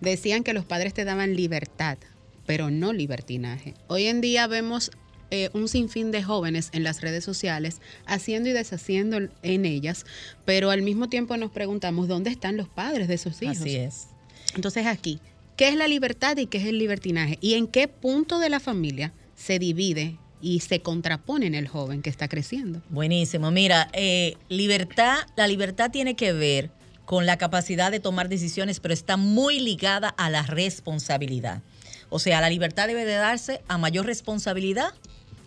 [0.00, 1.98] decían que los padres te daban libertad,
[2.46, 3.74] pero no libertinaje.
[3.88, 4.90] Hoy en día vemos
[5.34, 10.06] eh, un sinfín de jóvenes en las redes sociales haciendo y deshaciendo en ellas,
[10.44, 13.58] pero al mismo tiempo nos preguntamos dónde están los padres de esos hijos.
[13.58, 14.06] Así es.
[14.54, 15.18] Entonces aquí,
[15.56, 17.38] ¿qué es la libertad y qué es el libertinaje?
[17.40, 22.00] ¿Y en qué punto de la familia se divide y se contrapone en el joven
[22.00, 22.80] que está creciendo?
[22.88, 23.50] Buenísimo.
[23.50, 26.70] Mira, eh, libertad, la libertad tiene que ver
[27.06, 31.62] con la capacidad de tomar decisiones, pero está muy ligada a la responsabilidad.
[32.08, 34.94] O sea, la libertad debe de darse a mayor responsabilidad,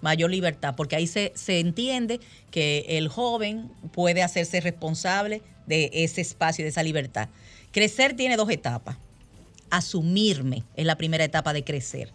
[0.02, 2.20] mayor libertad, porque ahí se, se entiende
[2.52, 7.30] que el joven puede hacerse responsable de ese espacio, de esa libertad.
[7.72, 8.98] Crecer tiene dos etapas.
[9.70, 12.12] Asumirme es la primera etapa de crecer,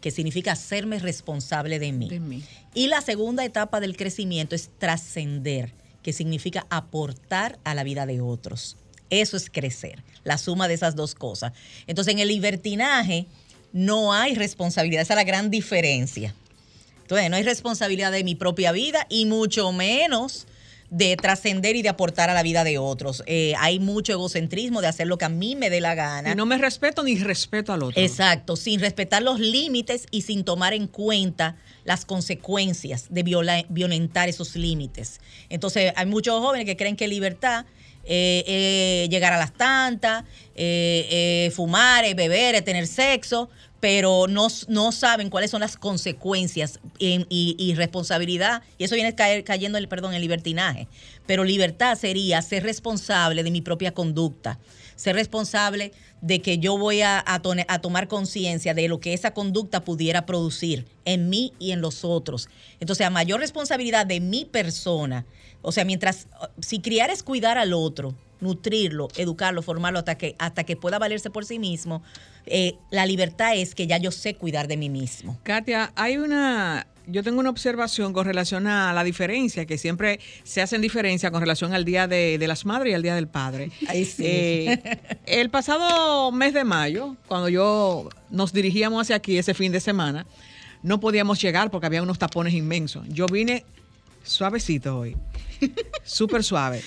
[0.00, 2.08] que significa hacerme responsable de mí.
[2.08, 2.42] De mí.
[2.74, 5.72] Y la segunda etapa del crecimiento es trascender,
[6.02, 8.76] que significa aportar a la vida de otros.
[9.08, 11.52] Eso es crecer, la suma de esas dos cosas.
[11.86, 13.26] Entonces, en el libertinaje
[13.72, 16.34] no hay responsabilidad, esa es la gran diferencia.
[17.06, 20.48] Entonces, no hay responsabilidad de mi propia vida y mucho menos
[20.90, 23.22] de trascender y de aportar a la vida de otros.
[23.26, 26.32] Eh, hay mucho egocentrismo de hacer lo que a mí me dé la gana.
[26.32, 28.00] Y no me respeto ni respeto al otro.
[28.02, 34.28] Exacto, sin respetar los límites y sin tomar en cuenta las consecuencias de viola- violentar
[34.28, 35.20] esos límites.
[35.48, 37.66] Entonces, hay muchos jóvenes que creen que libertad
[38.08, 40.22] eh, eh, llegar a las tantas,
[40.54, 43.48] eh, eh, fumar, beber, tener sexo,
[43.86, 48.64] pero no, no saben cuáles son las consecuencias y, responsabilidad.
[48.78, 50.88] Y eso viene caer- cayendo en el, perdón, en libertinaje.
[51.24, 54.58] Pero libertad sería ser responsable de mi propia conducta,
[54.96, 59.84] ser responsable de que yo voy a, a tomar conciencia de lo que esa conducta
[59.84, 62.48] pudiera producir en mí y en los otros.
[62.80, 65.26] Entonces, a mayor responsabilidad de mi persona,
[65.62, 66.26] o sea, mientras,
[66.60, 71.30] si criar es cuidar al otro, nutrirlo, educarlo, formarlo hasta que, hasta que pueda valerse
[71.30, 72.02] por sí mismo,
[72.46, 75.38] eh, la libertad es que ya yo sé cuidar de mí mismo.
[75.42, 80.60] Katia, hay una, yo tengo una observación con relación a la diferencia, que siempre se
[80.62, 83.70] hacen diferencia con relación al Día de, de las Madres y al Día del Padre.
[83.88, 84.24] Ahí sí.
[84.24, 84.80] Eh,
[85.26, 90.26] el pasado mes de mayo, cuando yo nos dirigíamos hacia aquí ese fin de semana,
[90.82, 93.06] no podíamos llegar porque había unos tapones inmensos.
[93.08, 93.64] Yo vine
[94.22, 95.16] suavecito hoy,
[96.04, 96.82] súper suave.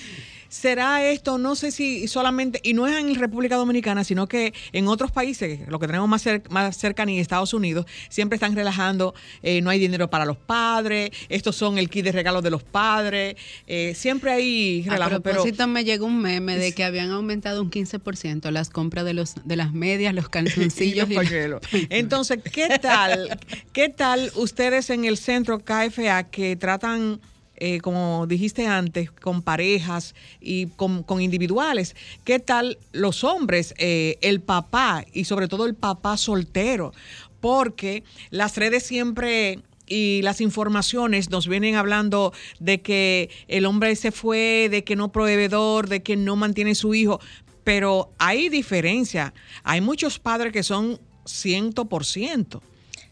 [0.49, 1.37] ¿Será esto?
[1.37, 5.59] No sé si solamente, y no es en República Dominicana, sino que en otros países,
[5.67, 9.77] lo que tenemos más, cer- más cercanía, Estados Unidos, siempre están relajando, eh, no hay
[9.79, 13.35] dinero para los padres, estos son el kit de regalos de los padres,
[13.67, 15.35] eh, siempre hay A relajo, pero...
[15.35, 19.35] propósito, me llegó un meme de que habían aumentado un 15% las compras de los
[19.45, 21.09] de las medias, los y calzoncillos.
[21.09, 21.61] los y- pañuelos.
[21.89, 23.39] Entonces, ¿qué tal?
[23.71, 27.19] ¿Qué tal ustedes en el centro KFA que tratan,
[27.59, 31.95] eh, como dijiste antes, con parejas y con, individuales?
[32.23, 36.93] ¿Qué tal los hombres, eh, el papá y sobre todo el papá soltero?
[37.39, 44.11] Porque las redes siempre y las informaciones nos vienen hablando de que el hombre se
[44.11, 47.19] fue, de que no proveedor, de que no mantiene su hijo,
[47.63, 49.33] pero hay diferencia.
[49.63, 52.61] Hay muchos padres que son 100%.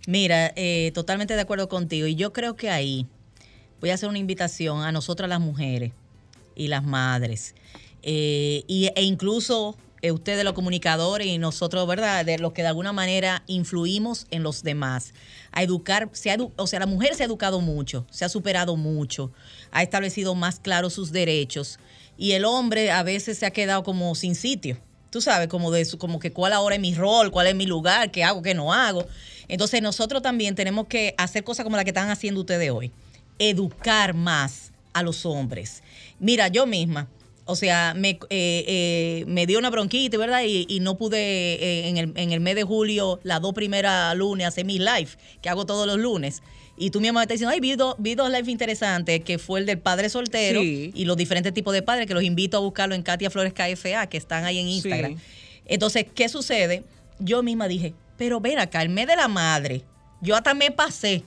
[0.07, 2.07] Mira, eh, totalmente de acuerdo contigo.
[2.07, 3.05] Y yo creo que ahí
[3.81, 5.91] voy a hacer una invitación a nosotras las mujeres
[6.55, 7.55] y las madres,
[8.03, 12.23] eh, y, e incluso eh, ustedes los comunicadores y nosotros, ¿verdad?
[12.23, 15.13] De los que de alguna manera influimos en los demás.
[15.51, 18.29] A educar, se ha edu- o sea, la mujer se ha educado mucho, se ha
[18.29, 19.31] superado mucho,
[19.71, 21.79] ha establecido más claros sus derechos
[22.17, 24.77] y el hombre a veces se ha quedado como sin sitio.
[25.09, 27.65] Tú sabes, como de su- como que cuál ahora es mi rol, cuál es mi
[27.65, 29.05] lugar, qué hago, qué no hago.
[29.47, 32.91] Entonces nosotros también tenemos que hacer cosas como la que están haciendo ustedes hoy.
[33.39, 35.83] Educar más a los hombres.
[36.19, 37.07] Mira, yo misma,
[37.45, 40.41] o sea, me, eh, eh, me dio una bronquita, ¿verdad?
[40.45, 44.15] Y, y no pude eh, en, el, en el mes de julio, las dos primeras
[44.17, 45.09] lunes, hacer mi live,
[45.41, 46.41] que hago todos los lunes.
[46.79, 49.59] Y tú misma me estás diciendo, ay, vi, dos- vi dos live interesantes, que fue
[49.59, 50.91] el del padre soltero Sí.
[50.93, 54.07] y los diferentes tipos de padres, que los invito a buscarlo en Katia Flores KFA,
[54.07, 55.15] que están ahí en Instagram.
[55.17, 55.23] Sí.
[55.65, 56.83] Entonces, ¿qué sucede?
[57.19, 59.83] Yo misma dije, pero ven acá, el mes de la madre,
[60.21, 61.23] yo hasta me pasé,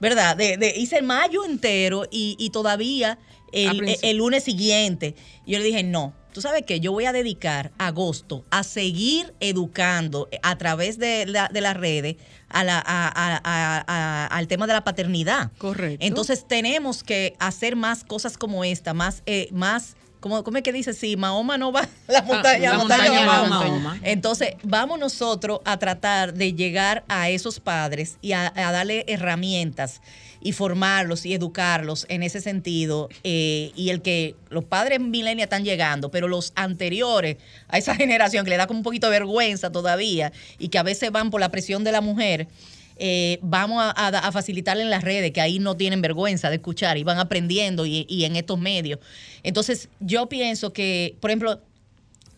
[0.00, 0.36] ¿verdad?
[0.36, 3.18] De, de- hice mayo entero y, y todavía
[3.52, 5.14] Al el, lunes siguiente.
[5.46, 10.28] Yo le dije, no, tú sabes que yo voy a dedicar agosto a seguir educando
[10.42, 12.16] a través de, la- de las redes
[12.48, 15.50] a la- a- a- a- a- al tema de la paternidad.
[15.58, 16.04] Correcto.
[16.04, 20.72] Entonces tenemos que hacer más cosas como esta, más, eh, más, ¿cómo, ¿cómo es que
[20.72, 20.92] dice?
[20.94, 23.66] Si Mahoma no va, la montaña, la montaña montaña va va Mahoma.
[23.66, 24.00] Mahoma.
[24.02, 30.00] Entonces, vamos nosotros a tratar de llegar a esos padres y a, a darle herramientas
[30.40, 33.08] y formarlos y educarlos en ese sentido.
[33.24, 37.36] eh, y el que los padres milenios están llegando, pero los anteriores
[37.68, 40.82] a esa generación que le da como un poquito de vergüenza todavía y que a
[40.82, 42.48] veces van por la presión de la mujer.
[43.00, 46.56] Eh, vamos a, a- a facilitarle en las redes, que ahí no tienen vergüenza de
[46.56, 49.00] escuchar y van aprendiendo y, en estos medios.
[49.42, 51.60] Entonces, yo pienso que, por ejemplo,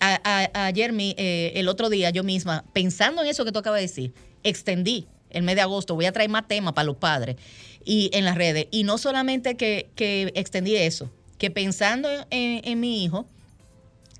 [0.01, 3.87] a- ayer, eh, el otro día, yo misma, pensando en eso que tú acabas de
[3.87, 7.37] decir, extendí el mes de agosto, voy a traer más temas para los padres
[7.85, 8.67] y en las redes.
[8.71, 13.27] Y no solamente que, que extendí eso, que pensando en, en mi hijo,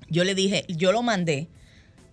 [0.09, 1.47] yo le dije, yo lo mandé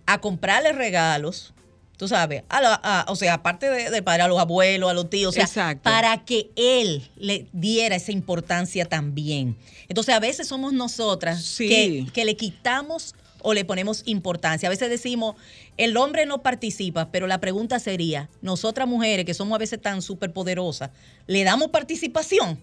[0.05, 1.53] a comprarle regalos,
[2.01, 4.93] tú sabes, a la- a- o sea, aparte de, de padre, a los abuelos, a
[4.95, 5.83] los tíos, o sea, Exacto.
[5.83, 9.55] para que él le diera esa importancia también.
[9.87, 11.67] Entonces, a veces somos nosotras Sí.
[11.69, 14.67] que, que le quitamos o le ponemos importancia.
[14.67, 15.35] A veces decimos,
[15.77, 20.01] el hombre no participa, pero la pregunta sería, nosotras mujeres que somos a veces tan
[20.01, 20.89] superpoderosas,
[21.27, 22.59] ¿le damos participación?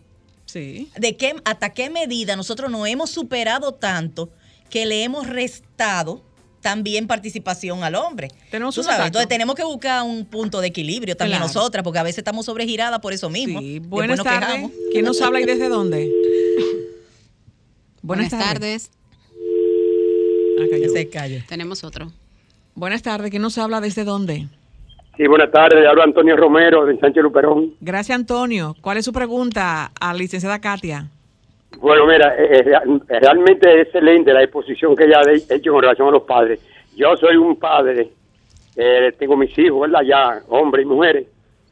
[0.46, 0.90] Sí.
[0.96, 4.30] ¿De qué, hasta qué medida nosotros nos hemos superado tanto
[4.68, 6.24] que le hemos restado
[6.60, 8.28] también participación al hombre?
[8.50, 11.52] Tenemos Tú un sabes, entonces tenemos que buscar un punto de equilibrio también Claro.
[11.52, 13.60] nosotras, porque a veces estamos sobregiradas por eso mismo.
[13.60, 13.78] Sí.
[13.80, 14.70] Buenas tardes.
[14.92, 16.10] ¿Quién nos habla y desde dónde?
[18.02, 18.90] Buenas tardes.
[20.60, 20.86] Ah, cayó.
[20.86, 21.42] Ese callo.
[21.48, 22.12] Tenemos otro.
[22.74, 23.30] Buenas tardes.
[23.30, 24.48] ¿Quién nos habla desde dónde?
[25.16, 25.84] Sí, buenas tardes.
[25.88, 27.74] Hablo Antonio Romero de Sánchez Luperón.
[27.80, 28.76] Gracias, Antonio.
[28.80, 31.08] ¿Cuál es su pregunta a la licenciada Katia?
[31.76, 35.82] Bueno, mira, eh, eh, real- realmente es excelente la exposición que ella ha hecho con
[35.82, 36.60] relación a los padres.
[36.96, 38.08] Yo soy un padre,
[38.76, 40.02] eh, tengo mis hijos, ¿verdad?
[40.02, 41.26] Ya, hombres y mujeres.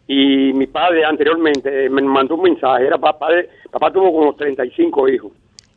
[0.06, 2.87] Y mi padre anteriormente eh, me mandó un mensaje.
[2.87, 5.32] Era papá, de- papá tuvo como 35 hijos.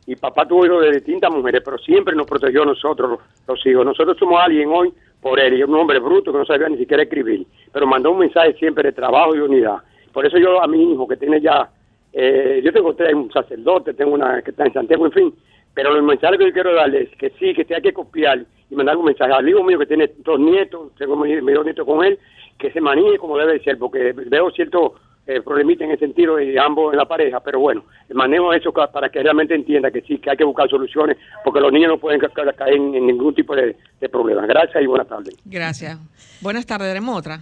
[0.06, 3.84] Y papá tuvo hijos de distintas mujeres, pero siempre nos protegió a nosotros, los hijos.
[3.84, 5.54] Nosotros somos alguien hoy por él.
[5.58, 7.44] Y es un hombre bruto que no sabía ni siquiera escribir.
[7.72, 9.78] Pero mandó un mensaje siempre de trabajo y unidad.
[10.12, 11.68] Por eso yo a mi hijo, que tiene ya
[12.12, 15.34] eh, yo tengo tres, un sacerdote, tengo una que está en Santiago, en fin.
[15.74, 18.44] Pero el mensaje que yo quiero darle es que sí, que te hay que copiar
[18.70, 21.64] y mandar un mensaje al hijo mío que tiene dos nietos, tengo mi, mi dos
[21.64, 22.18] nietos con él,
[22.58, 24.94] que se maneje como debe de ser, porque veo cierto
[25.26, 28.72] eh, problemita en ese sentido y ambos en la pareja, pero bueno, el manejo eso
[28.72, 31.98] para que realmente entienda que sí, que hay que buscar soluciones, porque los niños no
[31.98, 34.44] pueden ca- ca- caer en, en ningún tipo de, de problema.
[34.46, 35.36] Gracias y buenas tardes.
[35.44, 35.98] Gracias.
[36.40, 36.88] Buenas tardes.
[36.88, 37.40] Tenemos otra.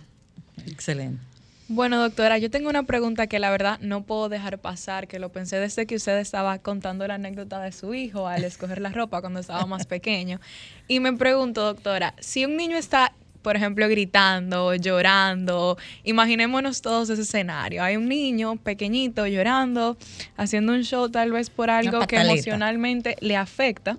[0.70, 1.22] Excelente.
[1.70, 5.28] Bueno, doctora, yo tengo una pregunta que la verdad no puedo dejar pasar, que lo
[5.28, 9.20] pensé desde que usted estaba contando la anécdota de su hijo al escoger la ropa
[9.20, 10.40] cuando estaba más pequeño.
[10.88, 17.20] Y me pregunto, doctora, si un niño está, por ejemplo, gritando, llorando, imaginémonos todos ese
[17.20, 17.82] escenario.
[17.84, 19.98] Hay un niño pequeñito llorando,
[20.38, 23.98] haciendo un show tal vez por algo que emocionalmente le afecta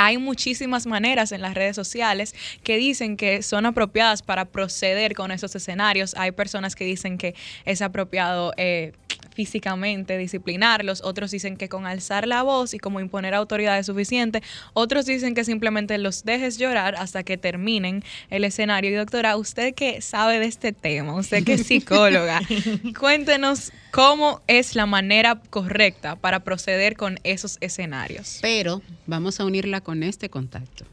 [0.00, 5.30] hay muchísimas maneras en las redes sociales que dicen que son apropiadas para proceder con
[5.30, 6.14] esos escenarios.
[6.16, 7.34] Hay personas que dicen que
[7.66, 8.92] es apropiado eh,
[9.40, 14.42] físicamente disciplinarlos, otros dicen que con alzar la voz y como imponer autoridad es suficiente,
[14.74, 18.90] otros dicen que simplemente los dejes llorar hasta que terminen el escenario.
[18.90, 22.42] Y doctora, usted que sabe de este tema, usted que es psicóloga,
[23.00, 28.40] cuéntenos cómo es la manera correcta para proceder con esos escenarios.
[28.42, 30.84] Pero vamos a unirla con este contacto.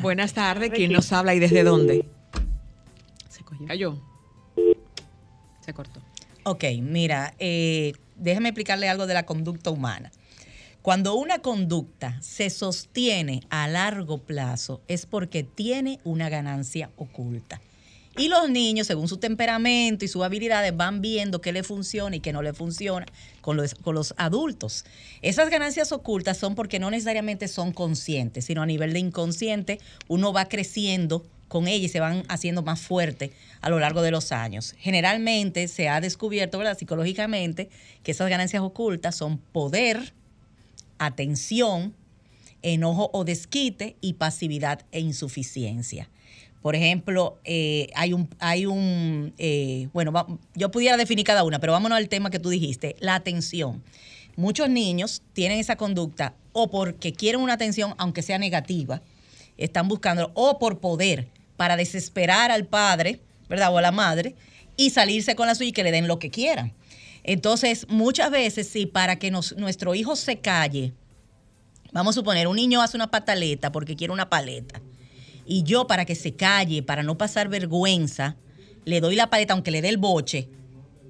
[0.00, 0.70] Buenas tardes.
[0.70, 2.06] ¿Quién nos habla y desde dónde?
[3.28, 3.66] Se cogió.
[3.66, 3.98] Cayó.
[5.60, 6.00] Se cortó.
[6.44, 7.92] Ok, mira, eh,
[8.24, 10.10] explicarle algo de la conducta humana.
[10.80, 17.60] Cuando una conducta se sostiene a largo plazo es porque tiene una ganancia oculta.
[18.16, 22.20] Y los niños, según su temperamento y sus habilidades, van viendo qué le funciona y
[22.20, 23.06] qué no le funciona
[23.40, 24.84] con los, con los adultos.
[25.22, 29.78] Esas ganancias ocultas son porque no necesariamente son conscientes, sino a nivel de inconsciente
[30.08, 34.12] uno va creciendo con ellas y se van haciendo más fuertes a lo largo de
[34.12, 34.76] los años.
[34.78, 36.78] Generalmente se ha descubierto, ¿verdad?
[36.78, 37.68] Psicológicamente,
[38.04, 40.14] que esas ganancias ocultas son poder,
[40.98, 41.92] atención,
[42.62, 46.08] enojo o desquite y pasividad e insuficiencia.
[46.62, 51.72] Por ejemplo, eh, hay un, hay un eh, bueno, yo pudiera definir cada una, pero
[51.72, 53.82] vámonos al tema que tú dijiste, la atención.
[54.36, 59.02] Muchos niños tienen esa conducta o porque quieren una atención, aunque sea negativa,
[59.56, 61.26] están buscando, o por poder,
[61.60, 63.70] para desesperar al padre, ¿verdad?
[63.70, 64.34] O a la madre,
[64.78, 66.72] y salirse con la suya y que le den lo que quieran.
[67.22, 70.94] Entonces, muchas veces, sí, para que nos- nuestro hijo se calle,
[71.92, 74.80] vamos a suponer, un niño hace una pataleta porque quiere una paleta.
[75.44, 78.36] Y yo, para que se calle, para no pasar vergüenza,
[78.86, 80.48] le doy la paleta, aunque le dé el boche.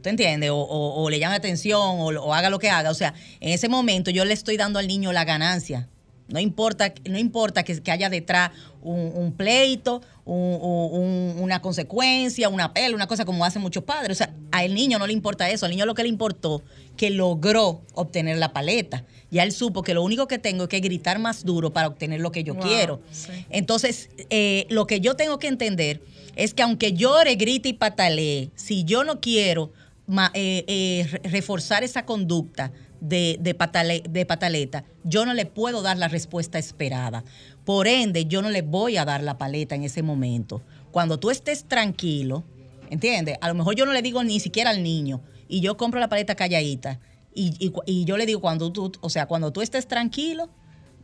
[0.03, 0.51] ¿Tú entiendes?
[0.51, 2.91] O, o- le llame atención o, o haga lo que haga.
[2.91, 5.89] O sea, en ese momento yo le estoy dando al niño la ganancia.
[6.31, 8.51] No importa, no importa que, que haya detrás
[8.83, 14.13] un, un pleito, un- un- una consecuencia, una pela, una cosa como hacen muchos padres.
[14.17, 15.67] O sea, al niño no le importa eso.
[15.67, 16.63] Al niño lo que le importó,
[16.97, 19.05] que logró obtener la paleta.
[19.31, 22.21] Ya él supo que lo único que tengo es que gritar más duro para obtener
[22.21, 23.01] lo que yo Wow, quiero.
[23.11, 23.31] sí.
[23.51, 26.03] Entonces, eh, lo que yo tengo que entender
[26.37, 29.73] es que aunque llore, grite y patalee, si yo no quiero
[30.07, 35.47] ma- eh, eh, re- reforzar esa conducta de, de, patale- de pataleta, yo no le
[35.47, 37.25] puedo dar la respuesta esperada.
[37.65, 40.63] Por ende, yo no le voy a dar la paleta en ese momento.
[40.93, 42.45] Cuando tú estés tranquilo,
[42.91, 43.37] ¿entiendes?
[43.41, 46.09] A lo mejor yo no le digo ni siquiera al niño y yo compro la
[46.09, 47.01] paleta calladita.
[47.35, 50.51] Y, y y yo le digo cuando tú, o sea, cuando tú estés tranquilo,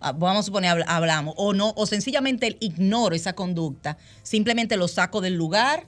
[0.01, 4.89] ah, vamos a suponer, habl- hablamos, o no, o sencillamente ignoro esa conducta, simplemente lo
[4.89, 5.87] saco del lugar,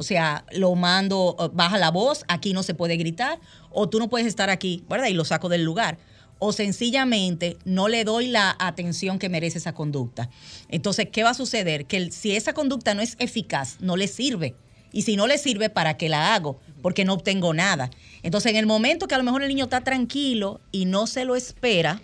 [0.00, 3.38] o sea, lo mando, eh, baja la voz, aquí no se puede gritar,
[3.68, 5.08] o tú no puedes estar aquí, ¿verdad?
[5.08, 5.98] Y lo saco del lugar.
[6.38, 10.30] O sencillamente no le doy la atención que merece esa conducta.
[10.70, 11.84] Entonces, ¿qué va a suceder?
[11.84, 14.54] Que si esa conducta no es eficaz, no le sirve.
[14.90, 16.58] Y si no le sirve, ¿para qué la hago?
[16.80, 17.90] Porque no obtengo nada.
[18.22, 21.26] Entonces, en el momento que a lo mejor el niño está tranquilo y no se
[21.26, 22.00] lo espera,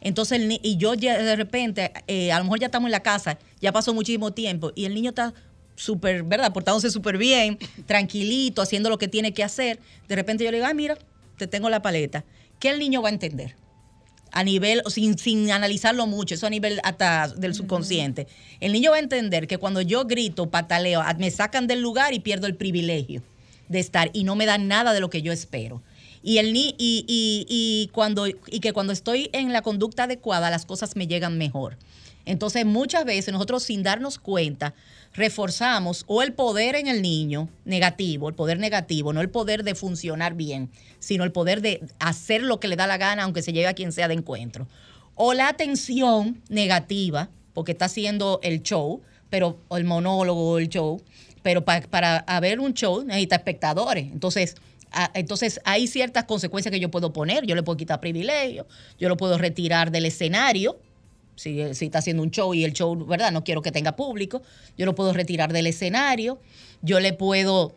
[0.00, 3.38] entonces, y yo ya de repente, eh, a lo mejor ya estamos en la casa,
[3.60, 5.34] ya pasó muchísimo tiempo y el niño está
[5.82, 6.52] súper, ¿verdad?
[6.52, 9.78] Portándose súper bien, tranquilito, haciendo lo que tiene que hacer.
[10.08, 10.96] De repente yo le digo, ay, mira,
[11.36, 12.24] te tengo la paleta.
[12.58, 13.56] ¿Qué el niño va a entender?
[14.30, 18.26] A nivel, sin, sin analizarlo mucho, eso a nivel hasta del subconsciente.
[18.60, 22.20] El niño va a entender que cuando yo grito, pataleo, me sacan del lugar y
[22.20, 23.22] pierdo el privilegio
[23.68, 25.82] de estar y no me dan nada de lo que yo espero.
[26.22, 27.04] Y, el y, y-
[27.48, 31.76] y cuando, y que cuando estoy en la conducta adecuada, las cosas me llegan mejor.
[32.24, 34.74] Entonces, muchas veces nosotros sin darnos cuenta,
[35.14, 39.74] reforzamos o el poder en el niño negativo, el poder negativo, no el poder de
[39.74, 43.52] funcionar bien, sino el poder de hacer lo que le da la gana, aunque se
[43.52, 44.66] lleve a quien sea de encuentro.
[45.14, 51.02] O la atención negativa, porque está haciendo el show, pero, el monólogo, o el show,
[51.42, 54.04] pero pa- para haber un show necesita espectadores.
[54.12, 54.54] Entonces,
[54.92, 57.44] a- entonces hay ciertas consecuencias que yo puedo poner.
[57.46, 58.66] Yo le puedo quitar privilegio,
[58.98, 60.78] yo lo puedo retirar del escenario,
[61.36, 63.32] si, si está haciendo un show y el show, ¿verdad?
[63.32, 64.42] No quiero que tenga público,
[64.76, 66.40] yo lo puedo retirar del escenario,
[66.82, 67.74] yo le puedo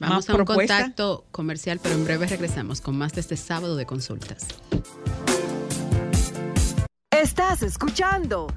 [0.00, 3.76] Vamos Más a un contacto comercial, pero en breve regresamos con más de este sábado
[3.76, 4.48] de consultas.
[7.10, 8.48] Estás escuchando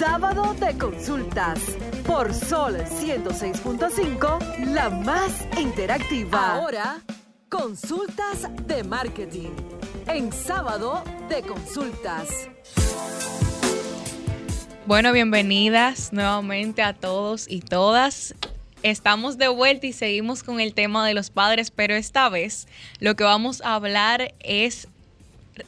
[0.00, 1.60] Sábado de Consultas
[2.06, 6.54] por Sol 106.5, la más interactiva.
[6.54, 7.02] Ahora,
[7.50, 9.50] consultas de marketing
[10.06, 12.48] en Sábado de Consultas.
[14.86, 18.34] Bueno, bienvenidas nuevamente a todos y todas.
[18.82, 22.68] Estamos de vuelta y seguimos con el tema de los padres, pero esta vez
[23.00, 24.88] lo que vamos a hablar es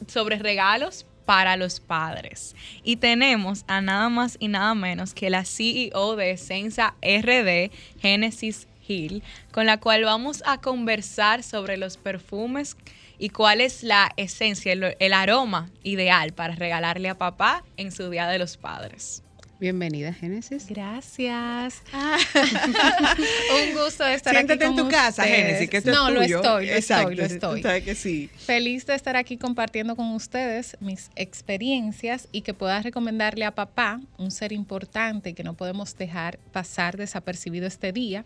[0.07, 2.55] sobre regalos para los padres.
[2.83, 8.67] Y tenemos a nada más y nada menos que la CEO de Esenza RD, Genesis
[8.87, 12.77] Hill, con la cual vamos a conversar sobre los perfumes
[13.17, 18.09] y cuál es la esencia, el, el aroma ideal para regalarle a papá en su
[18.09, 19.23] Día de los Padres.
[19.59, 20.65] Bienvenida, Génesis.
[20.67, 21.81] Gracias.
[21.93, 25.23] Un gusto de estar Siéntate aquí en con tu casa.
[25.23, 26.37] Génesis, que esto es No, lo tuyo.
[26.37, 27.61] estoy, lo Exacto, estoy, lo estoy.
[27.61, 28.29] sabes que sí.
[28.35, 34.01] Feliz de estar aquí compartiendo con ustedes mis experiencias y que pueda recomendarle a papá,
[34.17, 38.25] un ser importante que no podemos dejar pasar desapercibido este día,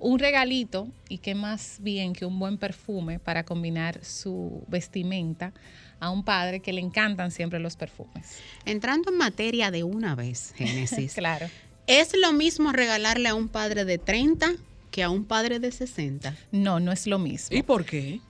[0.00, 5.52] un regalito y qué más bien que un buen perfume para combinar su vestimenta
[6.04, 8.38] a un padre que le encantan siempre los perfumes.
[8.64, 11.14] Entrando en materia de una vez, Génesis.
[11.24, 11.48] Claro.
[11.86, 14.52] ¿Es lo mismo regalarle a un padre de 30
[14.90, 16.34] que a un padre de 60?
[16.50, 17.56] No, no es lo mismo.
[17.56, 18.20] ¿Y por qué?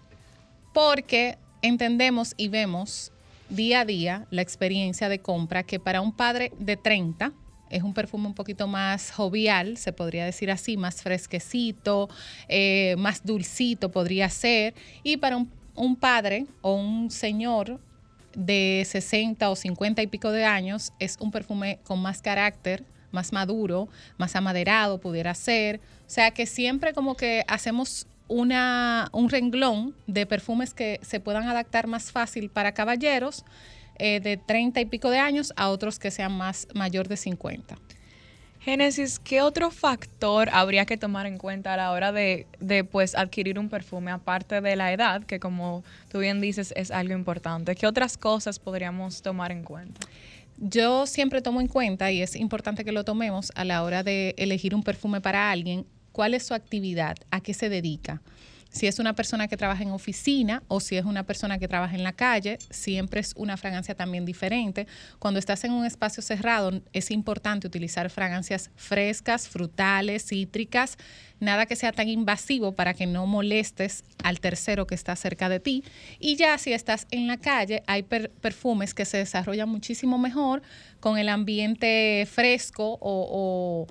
[0.75, 3.13] porque entendemos y vemos
[3.49, 7.33] día a día la experiencia de compra que para un padre de 30
[7.71, 12.09] es un perfume un poquito más jovial, se podría decir así, más fresquecito,
[12.49, 17.81] eh, más dulcito podría ser, y para un, un padre o un señor
[18.35, 23.33] de 60 o 50 y pico de años es un perfume con más carácter, más
[23.33, 25.81] maduro, más amaderado pudiera ser.
[26.07, 31.49] O sea que siempre como que hacemos una, un renglón de perfumes que se puedan
[31.49, 33.45] adaptar más fácil para caballeros
[33.99, 37.77] eh, de 30 y pico de años a otros que sean más mayor de 50.
[38.65, 43.15] Génesis, ¿qué otro factor habría que tomar en cuenta a la hora de, de, pues,
[43.15, 47.75] adquirir un perfume, aparte de la edad, que como tú bien dices es algo importante?
[47.75, 50.01] ¿Qué otras cosas podríamos tomar en cuenta?
[50.57, 54.35] Yo siempre tomo en cuenta, y es importante que lo tomemos a la hora de
[54.39, 58.23] elegir un perfume para alguien, cuál es su actividad, a qué se dedica.
[58.75, 61.95] Si es una persona que trabaja en oficina o si es una persona que trabaja
[61.95, 64.89] en la calle, siempre es una fragancia también diferente.
[65.21, 70.99] Cuando estás en un espacio cerrado, es importante utilizar fragancias frescas, frutales, cítricas,
[71.39, 75.61] nada que sea tan invasivo para que no molestes al tercero que está cerca de
[75.61, 75.85] ti.
[76.19, 80.63] Y ya si estás en la calle, hay per perfumes que se desarrollan muchísimo mejor
[80.99, 83.87] con el ambiente fresco o, o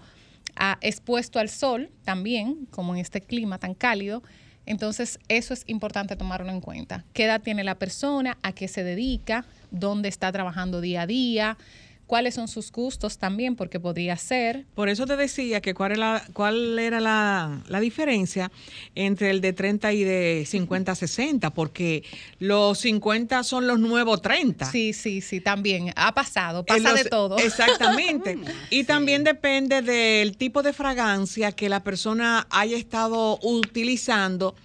[0.58, 4.24] a, expuesto al sol también, como en este clima tan cálido.
[4.66, 7.04] Entonces, eso es importante tomarlo en cuenta.
[7.14, 8.38] ¿Qué edad tiene la persona?
[8.44, 9.46] ¿A qué se dedica?
[9.72, 11.58] ¿Dónde está trabajando día a día?
[12.06, 13.56] ¿Cuáles son sus gustos también?
[13.56, 14.66] Porque podría ser.
[14.76, 18.52] Por eso te decía que cuál era la, cuál era la, la diferencia
[18.94, 22.04] entre el de 30 y de 50 a 60, porque
[22.40, 24.70] los 50 son los nuevos 30.
[24.70, 25.92] Sí, sí, sí, también.
[25.96, 27.38] Ha pasado, pasa los- de todo.
[27.40, 28.38] Exactamente.
[28.70, 34.56] y también depende del tipo de fragancia que la persona haya estado utilizando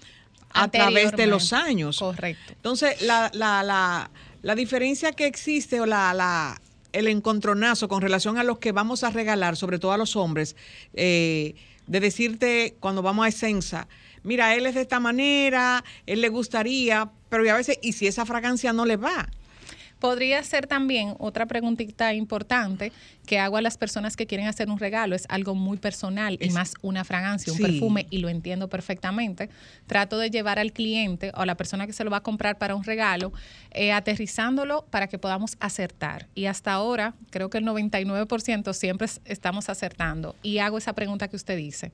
[0.51, 1.99] a través de los años.
[1.99, 2.53] Correcto.
[2.53, 4.11] Entonces, la, la, la,
[4.43, 6.61] la diferencia que existe o la, la,
[6.93, 10.57] el encontronazo con relación a los que vamos a regalar, sobre todo a los hombres,
[10.95, 11.55] eh,
[11.86, 13.89] de decirte cuando vamos a Esenza,
[14.22, 18.26] mira, él es de esta manera, él le gustaría, pero a veces, ¿y si esa
[18.26, 19.28] fragancia no le va?
[19.99, 22.92] Podría ser también otra preguntita importante
[23.26, 25.14] que hago a las personas que quieren hacer un regalo.
[25.16, 29.51] Es algo muy personal y más una fragancia, un perfume, y lo entiendo perfectamente.
[29.86, 32.59] Trato de llevar al cliente o a la persona que se lo va a comprar
[32.59, 33.32] para un regalo,
[33.72, 36.28] eh, aterrizándolo para que podamos acertar.
[36.34, 40.36] Y hasta ahora, creo que el 99% siempre es- estamos acertando.
[40.42, 41.92] Y hago esa pregunta que usted dice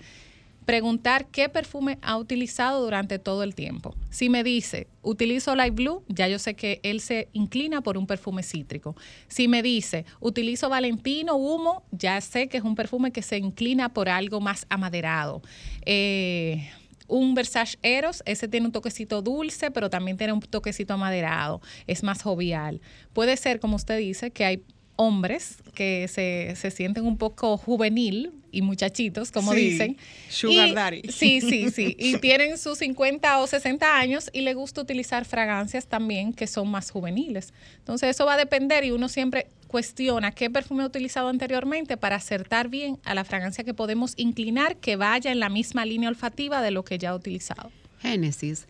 [0.64, 3.94] preguntar qué perfume ha utilizado durante todo el tiempo.
[4.10, 8.06] Si me dice, utilizo Light Blue, ya yo sé que él se inclina por un
[8.06, 8.96] perfume cítrico.
[9.28, 13.92] Si me dice, utilizo Valentino Humo, ya sé que es un perfume que se inclina
[13.92, 15.42] por algo más amaderado.
[15.84, 16.68] Eh,
[17.06, 22.02] un Versace Eros, ese tiene un toquecito dulce, pero también tiene un toquecito amaderado, es
[22.02, 22.80] más jovial.
[23.12, 24.62] Puede ser, como usted dice, que hay
[24.96, 29.96] hombres que se, se sienten un poco juvenil y muchachitos, como Sí, dicen.
[30.30, 31.02] sugar Y- daddy.
[31.10, 31.96] Sí, sí, sí.
[31.98, 36.68] Y tienen sus 50 o 60 años y les gusta utilizar fragancias también que son
[36.70, 37.52] más juveniles.
[37.78, 42.14] Entonces eso va a depender y uno siempre cuestiona qué perfume ha utilizado anteriormente para
[42.16, 46.62] acertar bien a la fragancia que podemos inclinar que vaya en la misma línea olfativa
[46.62, 47.72] de lo que ya ha utilizado.
[48.00, 48.66] Génesis,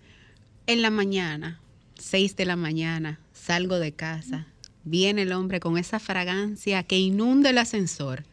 [0.67, 1.61] en la mañana,
[1.99, 4.47] 6 de la mañana, salgo de casa,
[4.85, 8.25] viene el hombre con esa fragancia que inunda el ascensor,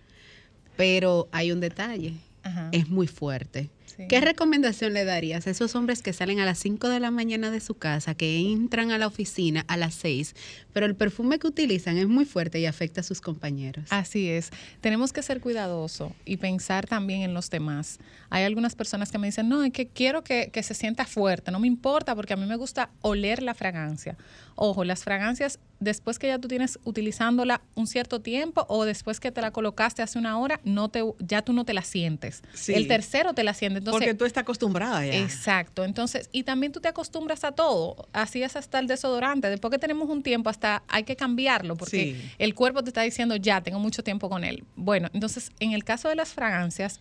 [0.78, 2.70] pero hay un detalle, Ajá.
[2.72, 3.70] es muy fuerte.
[3.86, 4.04] Sí.
[4.08, 7.52] ¿Qué recomendación le darías a esos hombres que salen a las 5 de la mañana
[7.52, 10.34] de su casa, que entran a la oficina a las 6,
[10.74, 13.86] pero el perfume que utilizan es muy fuerte y afecta a sus compañeros?
[13.90, 14.52] Así es.
[14.82, 18.00] Tenemos que ser cuidadosos y pensar también en los demás.
[18.30, 21.52] Hay algunas personas que me dicen, no, es que quiero que, que se sienta fuerte,
[21.52, 24.18] no me importa porque a mí me gusta oler la fragancia.
[24.56, 29.32] Ojo, las fragancias, después que ya tú tienes utilizándola un cierto tiempo o después que
[29.32, 32.44] te la colocaste hace una hora, no te, ya tú no te la sientes.
[32.54, 32.74] Sí.
[32.74, 33.80] El tercero te la siente.
[33.80, 35.16] Entonces, Porque tú estás acostumbrada ya.
[35.16, 39.72] Exacto, entonces, y también tú te acostumbras a todo, así es hasta el desodorante, después
[39.72, 42.32] que tenemos un tiempo hasta hay que cambiarlo porque Sí.
[42.38, 44.64] el cuerpo te está diciendo ya, tengo mucho tiempo con él.
[44.76, 47.00] Bueno, entonces, en el caso de las fragancias,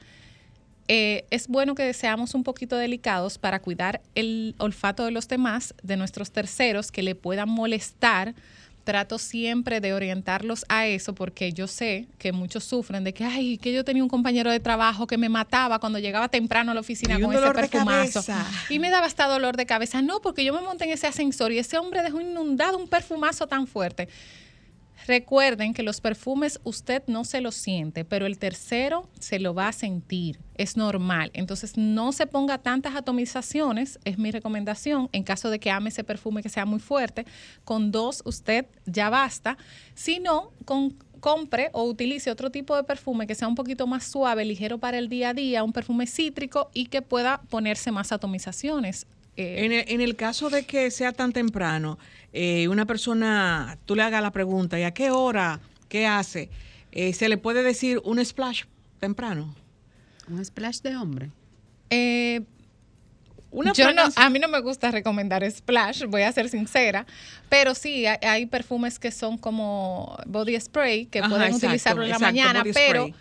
[0.88, 5.74] eh, es bueno que seamos un poquito delicados para cuidar el olfato de los demás,
[5.82, 8.34] de nuestros terceros, que le puedan molestar.
[8.90, 13.56] Trato siempre de orientarlos a eso porque yo sé que muchos sufren de que, ay,
[13.56, 16.80] que yo tenía un compañero de trabajo que me mataba cuando llegaba temprano a la
[16.80, 18.20] oficina Y con ese perfumazo.
[18.68, 20.02] Y me daba hasta dolor de cabeza.
[20.02, 23.46] No, porque yo me monté en ese ascensor y ese hombre dejó inundado un perfumazo
[23.46, 24.08] tan fuerte.
[25.06, 29.68] Recuerden que los perfumes usted no se los siente, pero el tercero se lo va
[29.68, 30.38] a sentir.
[30.56, 31.30] Es normal.
[31.34, 35.08] Entonces no se ponga tantas atomizaciones, es mi recomendación.
[35.12, 37.24] En caso de que ame ese perfume que sea muy fuerte,
[37.64, 39.56] con dos usted ya basta.
[39.94, 44.04] Si no, con compre o utilice otro tipo de perfume que sea un poquito más
[44.04, 48.10] suave, ligero para el día a día, un perfume cítrico y que pueda ponerse más
[48.10, 49.06] atomizaciones.
[49.36, 51.98] Eh, En el, en el caso de que sea tan temprano,
[52.32, 55.60] eh, una persona, tú le hagas la pregunta, ¿y a qué hora?
[55.88, 56.50] ¿Qué hace?
[56.92, 58.64] Eh, ¿Se le puede decir un splash
[58.98, 59.54] temprano?
[60.28, 61.30] Un splash de hombre.
[61.90, 62.42] eh,
[63.52, 67.04] Una Yo no, fragancia- a mí no me gusta recomendar splash, voy a ser sincera,
[67.48, 72.02] pero sí hay, hay perfumes que son como body spray que Ajá, pueden exacto, utilizarlo
[72.04, 73.14] en la exacto, mañana, pero spray.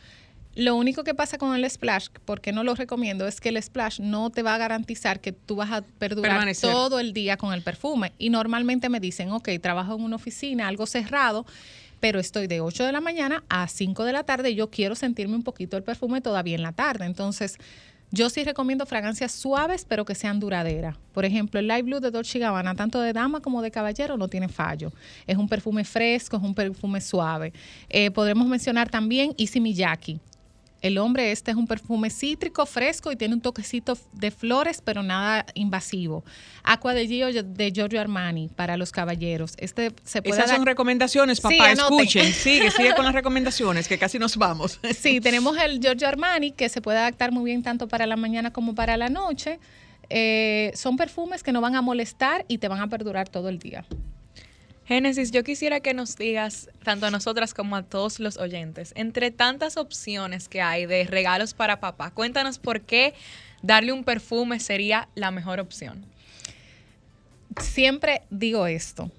[0.60, 4.02] Lo único que pasa con el splash, porque no lo recomiendo, es que el splash
[4.02, 6.70] no te va a garantizar que tú vas a perdurar Permanecer.
[6.70, 8.12] todo el día con el perfume.
[8.18, 11.46] Y normalmente me dicen, ok, trabajo en una oficina, algo cerrado,
[12.02, 14.96] pero estoy de 8 de la mañana a 5 de la tarde y yo quiero
[14.96, 17.06] sentirme un poquito el perfume todavía en la tarde.
[17.06, 17.58] Entonces,
[18.12, 20.98] yo sí recomiendo fragancias suaves, pero que sean duraderas.
[21.14, 24.28] Por ejemplo, el Light Blue de Dolce Gabbana, tanto de dama como de caballero, no
[24.28, 24.92] tiene fallo.
[25.26, 27.54] Es un perfume fresco, es un perfume suave.
[27.88, 30.20] Eh, podremos mencionar también Issey Miyake.
[30.82, 35.04] El hombre este es un perfume cítrico, fresco y tiene un toquecito de flores, pero
[35.04, 36.24] nada invasivo.
[36.64, 39.54] Aqua de Gio de Giorgio Armani para los caballeros.
[39.58, 41.72] Este se puede Esas son recomendaciones, papá.
[41.72, 42.34] escuchen.
[42.40, 44.80] Sigue, sigue con las recomendaciones, que casi nos vamos.
[44.98, 48.52] Sí, tenemos el Giorgio Armani que se puede adaptar muy bien tanto para la mañana
[48.52, 49.60] como para la noche.
[50.10, 53.60] Eh, son perfumes que no van a molestar y te van a perdurar todo el
[53.60, 53.86] día.
[54.90, 59.30] Génesis, yo quisiera que nos digas, tanto a nosotras como a todos los oyentes, entre
[59.30, 63.14] tantas opciones que hay de regalos para papá, cuéntanos por qué
[63.62, 66.04] darle un perfume sería la mejor opción.
[67.60, 69.12] Siempre digo esto.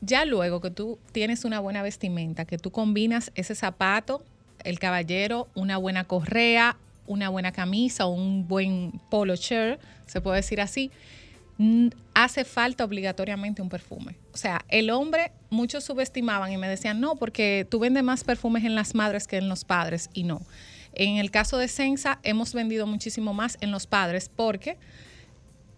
[0.00, 4.24] Ya luego que tú tienes una buena vestimenta, que tú combinas ese zapato,
[4.64, 10.62] el caballero, una buena correa, una buena camisa un buen polo shirt, se puede decir
[10.62, 10.90] así,
[12.14, 14.16] hace falta obligatoriamente un perfume.
[14.32, 18.64] O sea, el hombre, muchos subestimaban y me decían, no, porque tú vendes más perfumes
[18.64, 20.40] en las madres que en los padres, y no.
[20.94, 24.78] En el caso de Sensa, hemos vendido muchísimo más en los padres porque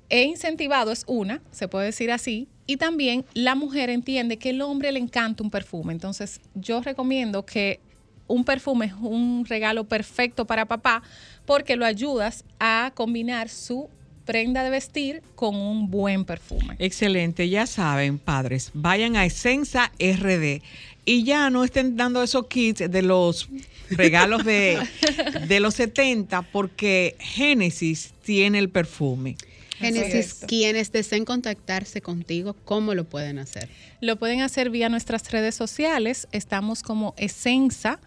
[0.08, 4.62] he incentivado es una, se puede decir así, y también la mujer entiende que el
[4.62, 5.92] hombre le encanta un perfume.
[5.92, 7.80] Entonces, yo recomiendo que
[8.28, 11.02] un perfume es un regalo perfecto para papá
[11.44, 13.90] porque lo ayudas a combinar su
[14.24, 16.76] prenda de vestir con un buen perfume.
[16.78, 20.62] Excelente, ya saben, padres, vayan a Esenza RD
[21.04, 23.48] y ya no estén dando esos kits de los
[23.90, 24.78] regalos de,
[25.48, 29.36] de los 70 porque Génesis tiene el perfume.
[29.82, 33.68] Génesis, quienes deseen contactarse contigo, ¿cómo lo pueden hacer?
[34.00, 36.28] Lo pueden hacer vía nuestras redes sociales.
[36.30, 37.98] Estamos como Esenza,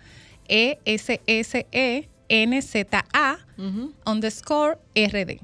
[0.47, 2.07] E E-S-S-E-N-Z-A,
[4.05, 5.41] underscore RD.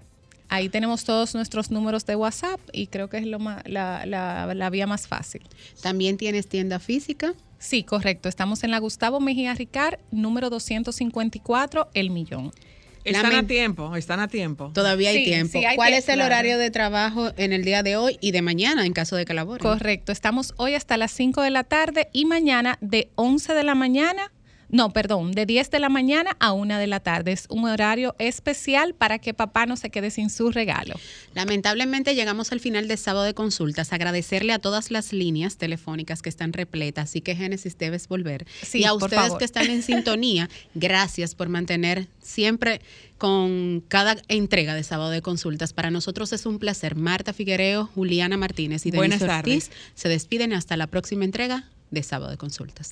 [0.53, 4.53] Ahí tenemos todos nuestros números de WhatsApp y creo que es lo ma- la, la-
[4.53, 5.41] la vía más fácil.
[5.81, 7.33] También tienes tienda física.
[7.57, 8.27] Sí, correcto.
[8.27, 12.51] Estamos en la Gustavo Mejía Ricard, número 254, El Millón.
[13.03, 14.71] Están a tiempo, están a tiempo.
[14.73, 15.57] Todavía hay Sí, tiempo.
[15.59, 16.27] sí, hay ¿Cuál es el claro.
[16.27, 19.33] horario de trabajo en el día de hoy y de mañana en caso de que
[19.33, 19.63] laboren?
[19.63, 20.11] Correcto.
[20.11, 24.31] Estamos hoy hasta las 5 de la tarde y mañana de 11 de la mañana.
[24.71, 27.33] No, perdón, de 10 de la mañana a 1 de la tarde.
[27.33, 30.95] Es un horario especial para que papá no se quede sin su regalo.
[31.35, 33.91] Lamentablemente llegamos al final de sábado de consultas.
[33.91, 38.47] Agradecerle a todas las líneas telefónicas que están repletas, así que Génesis debes volver.
[38.61, 42.81] Sí, y a ustedes que están en sintonía, gracias por mantener siempre
[43.17, 45.73] con cada entrega de sábado de consultas.
[45.73, 46.95] Para nosotros es un placer.
[46.95, 49.21] Marta Figuereo, Juliana Martínez y tardes.
[49.21, 52.87] Ortiz se despiden hasta la próxima entrega de sábado de consultas.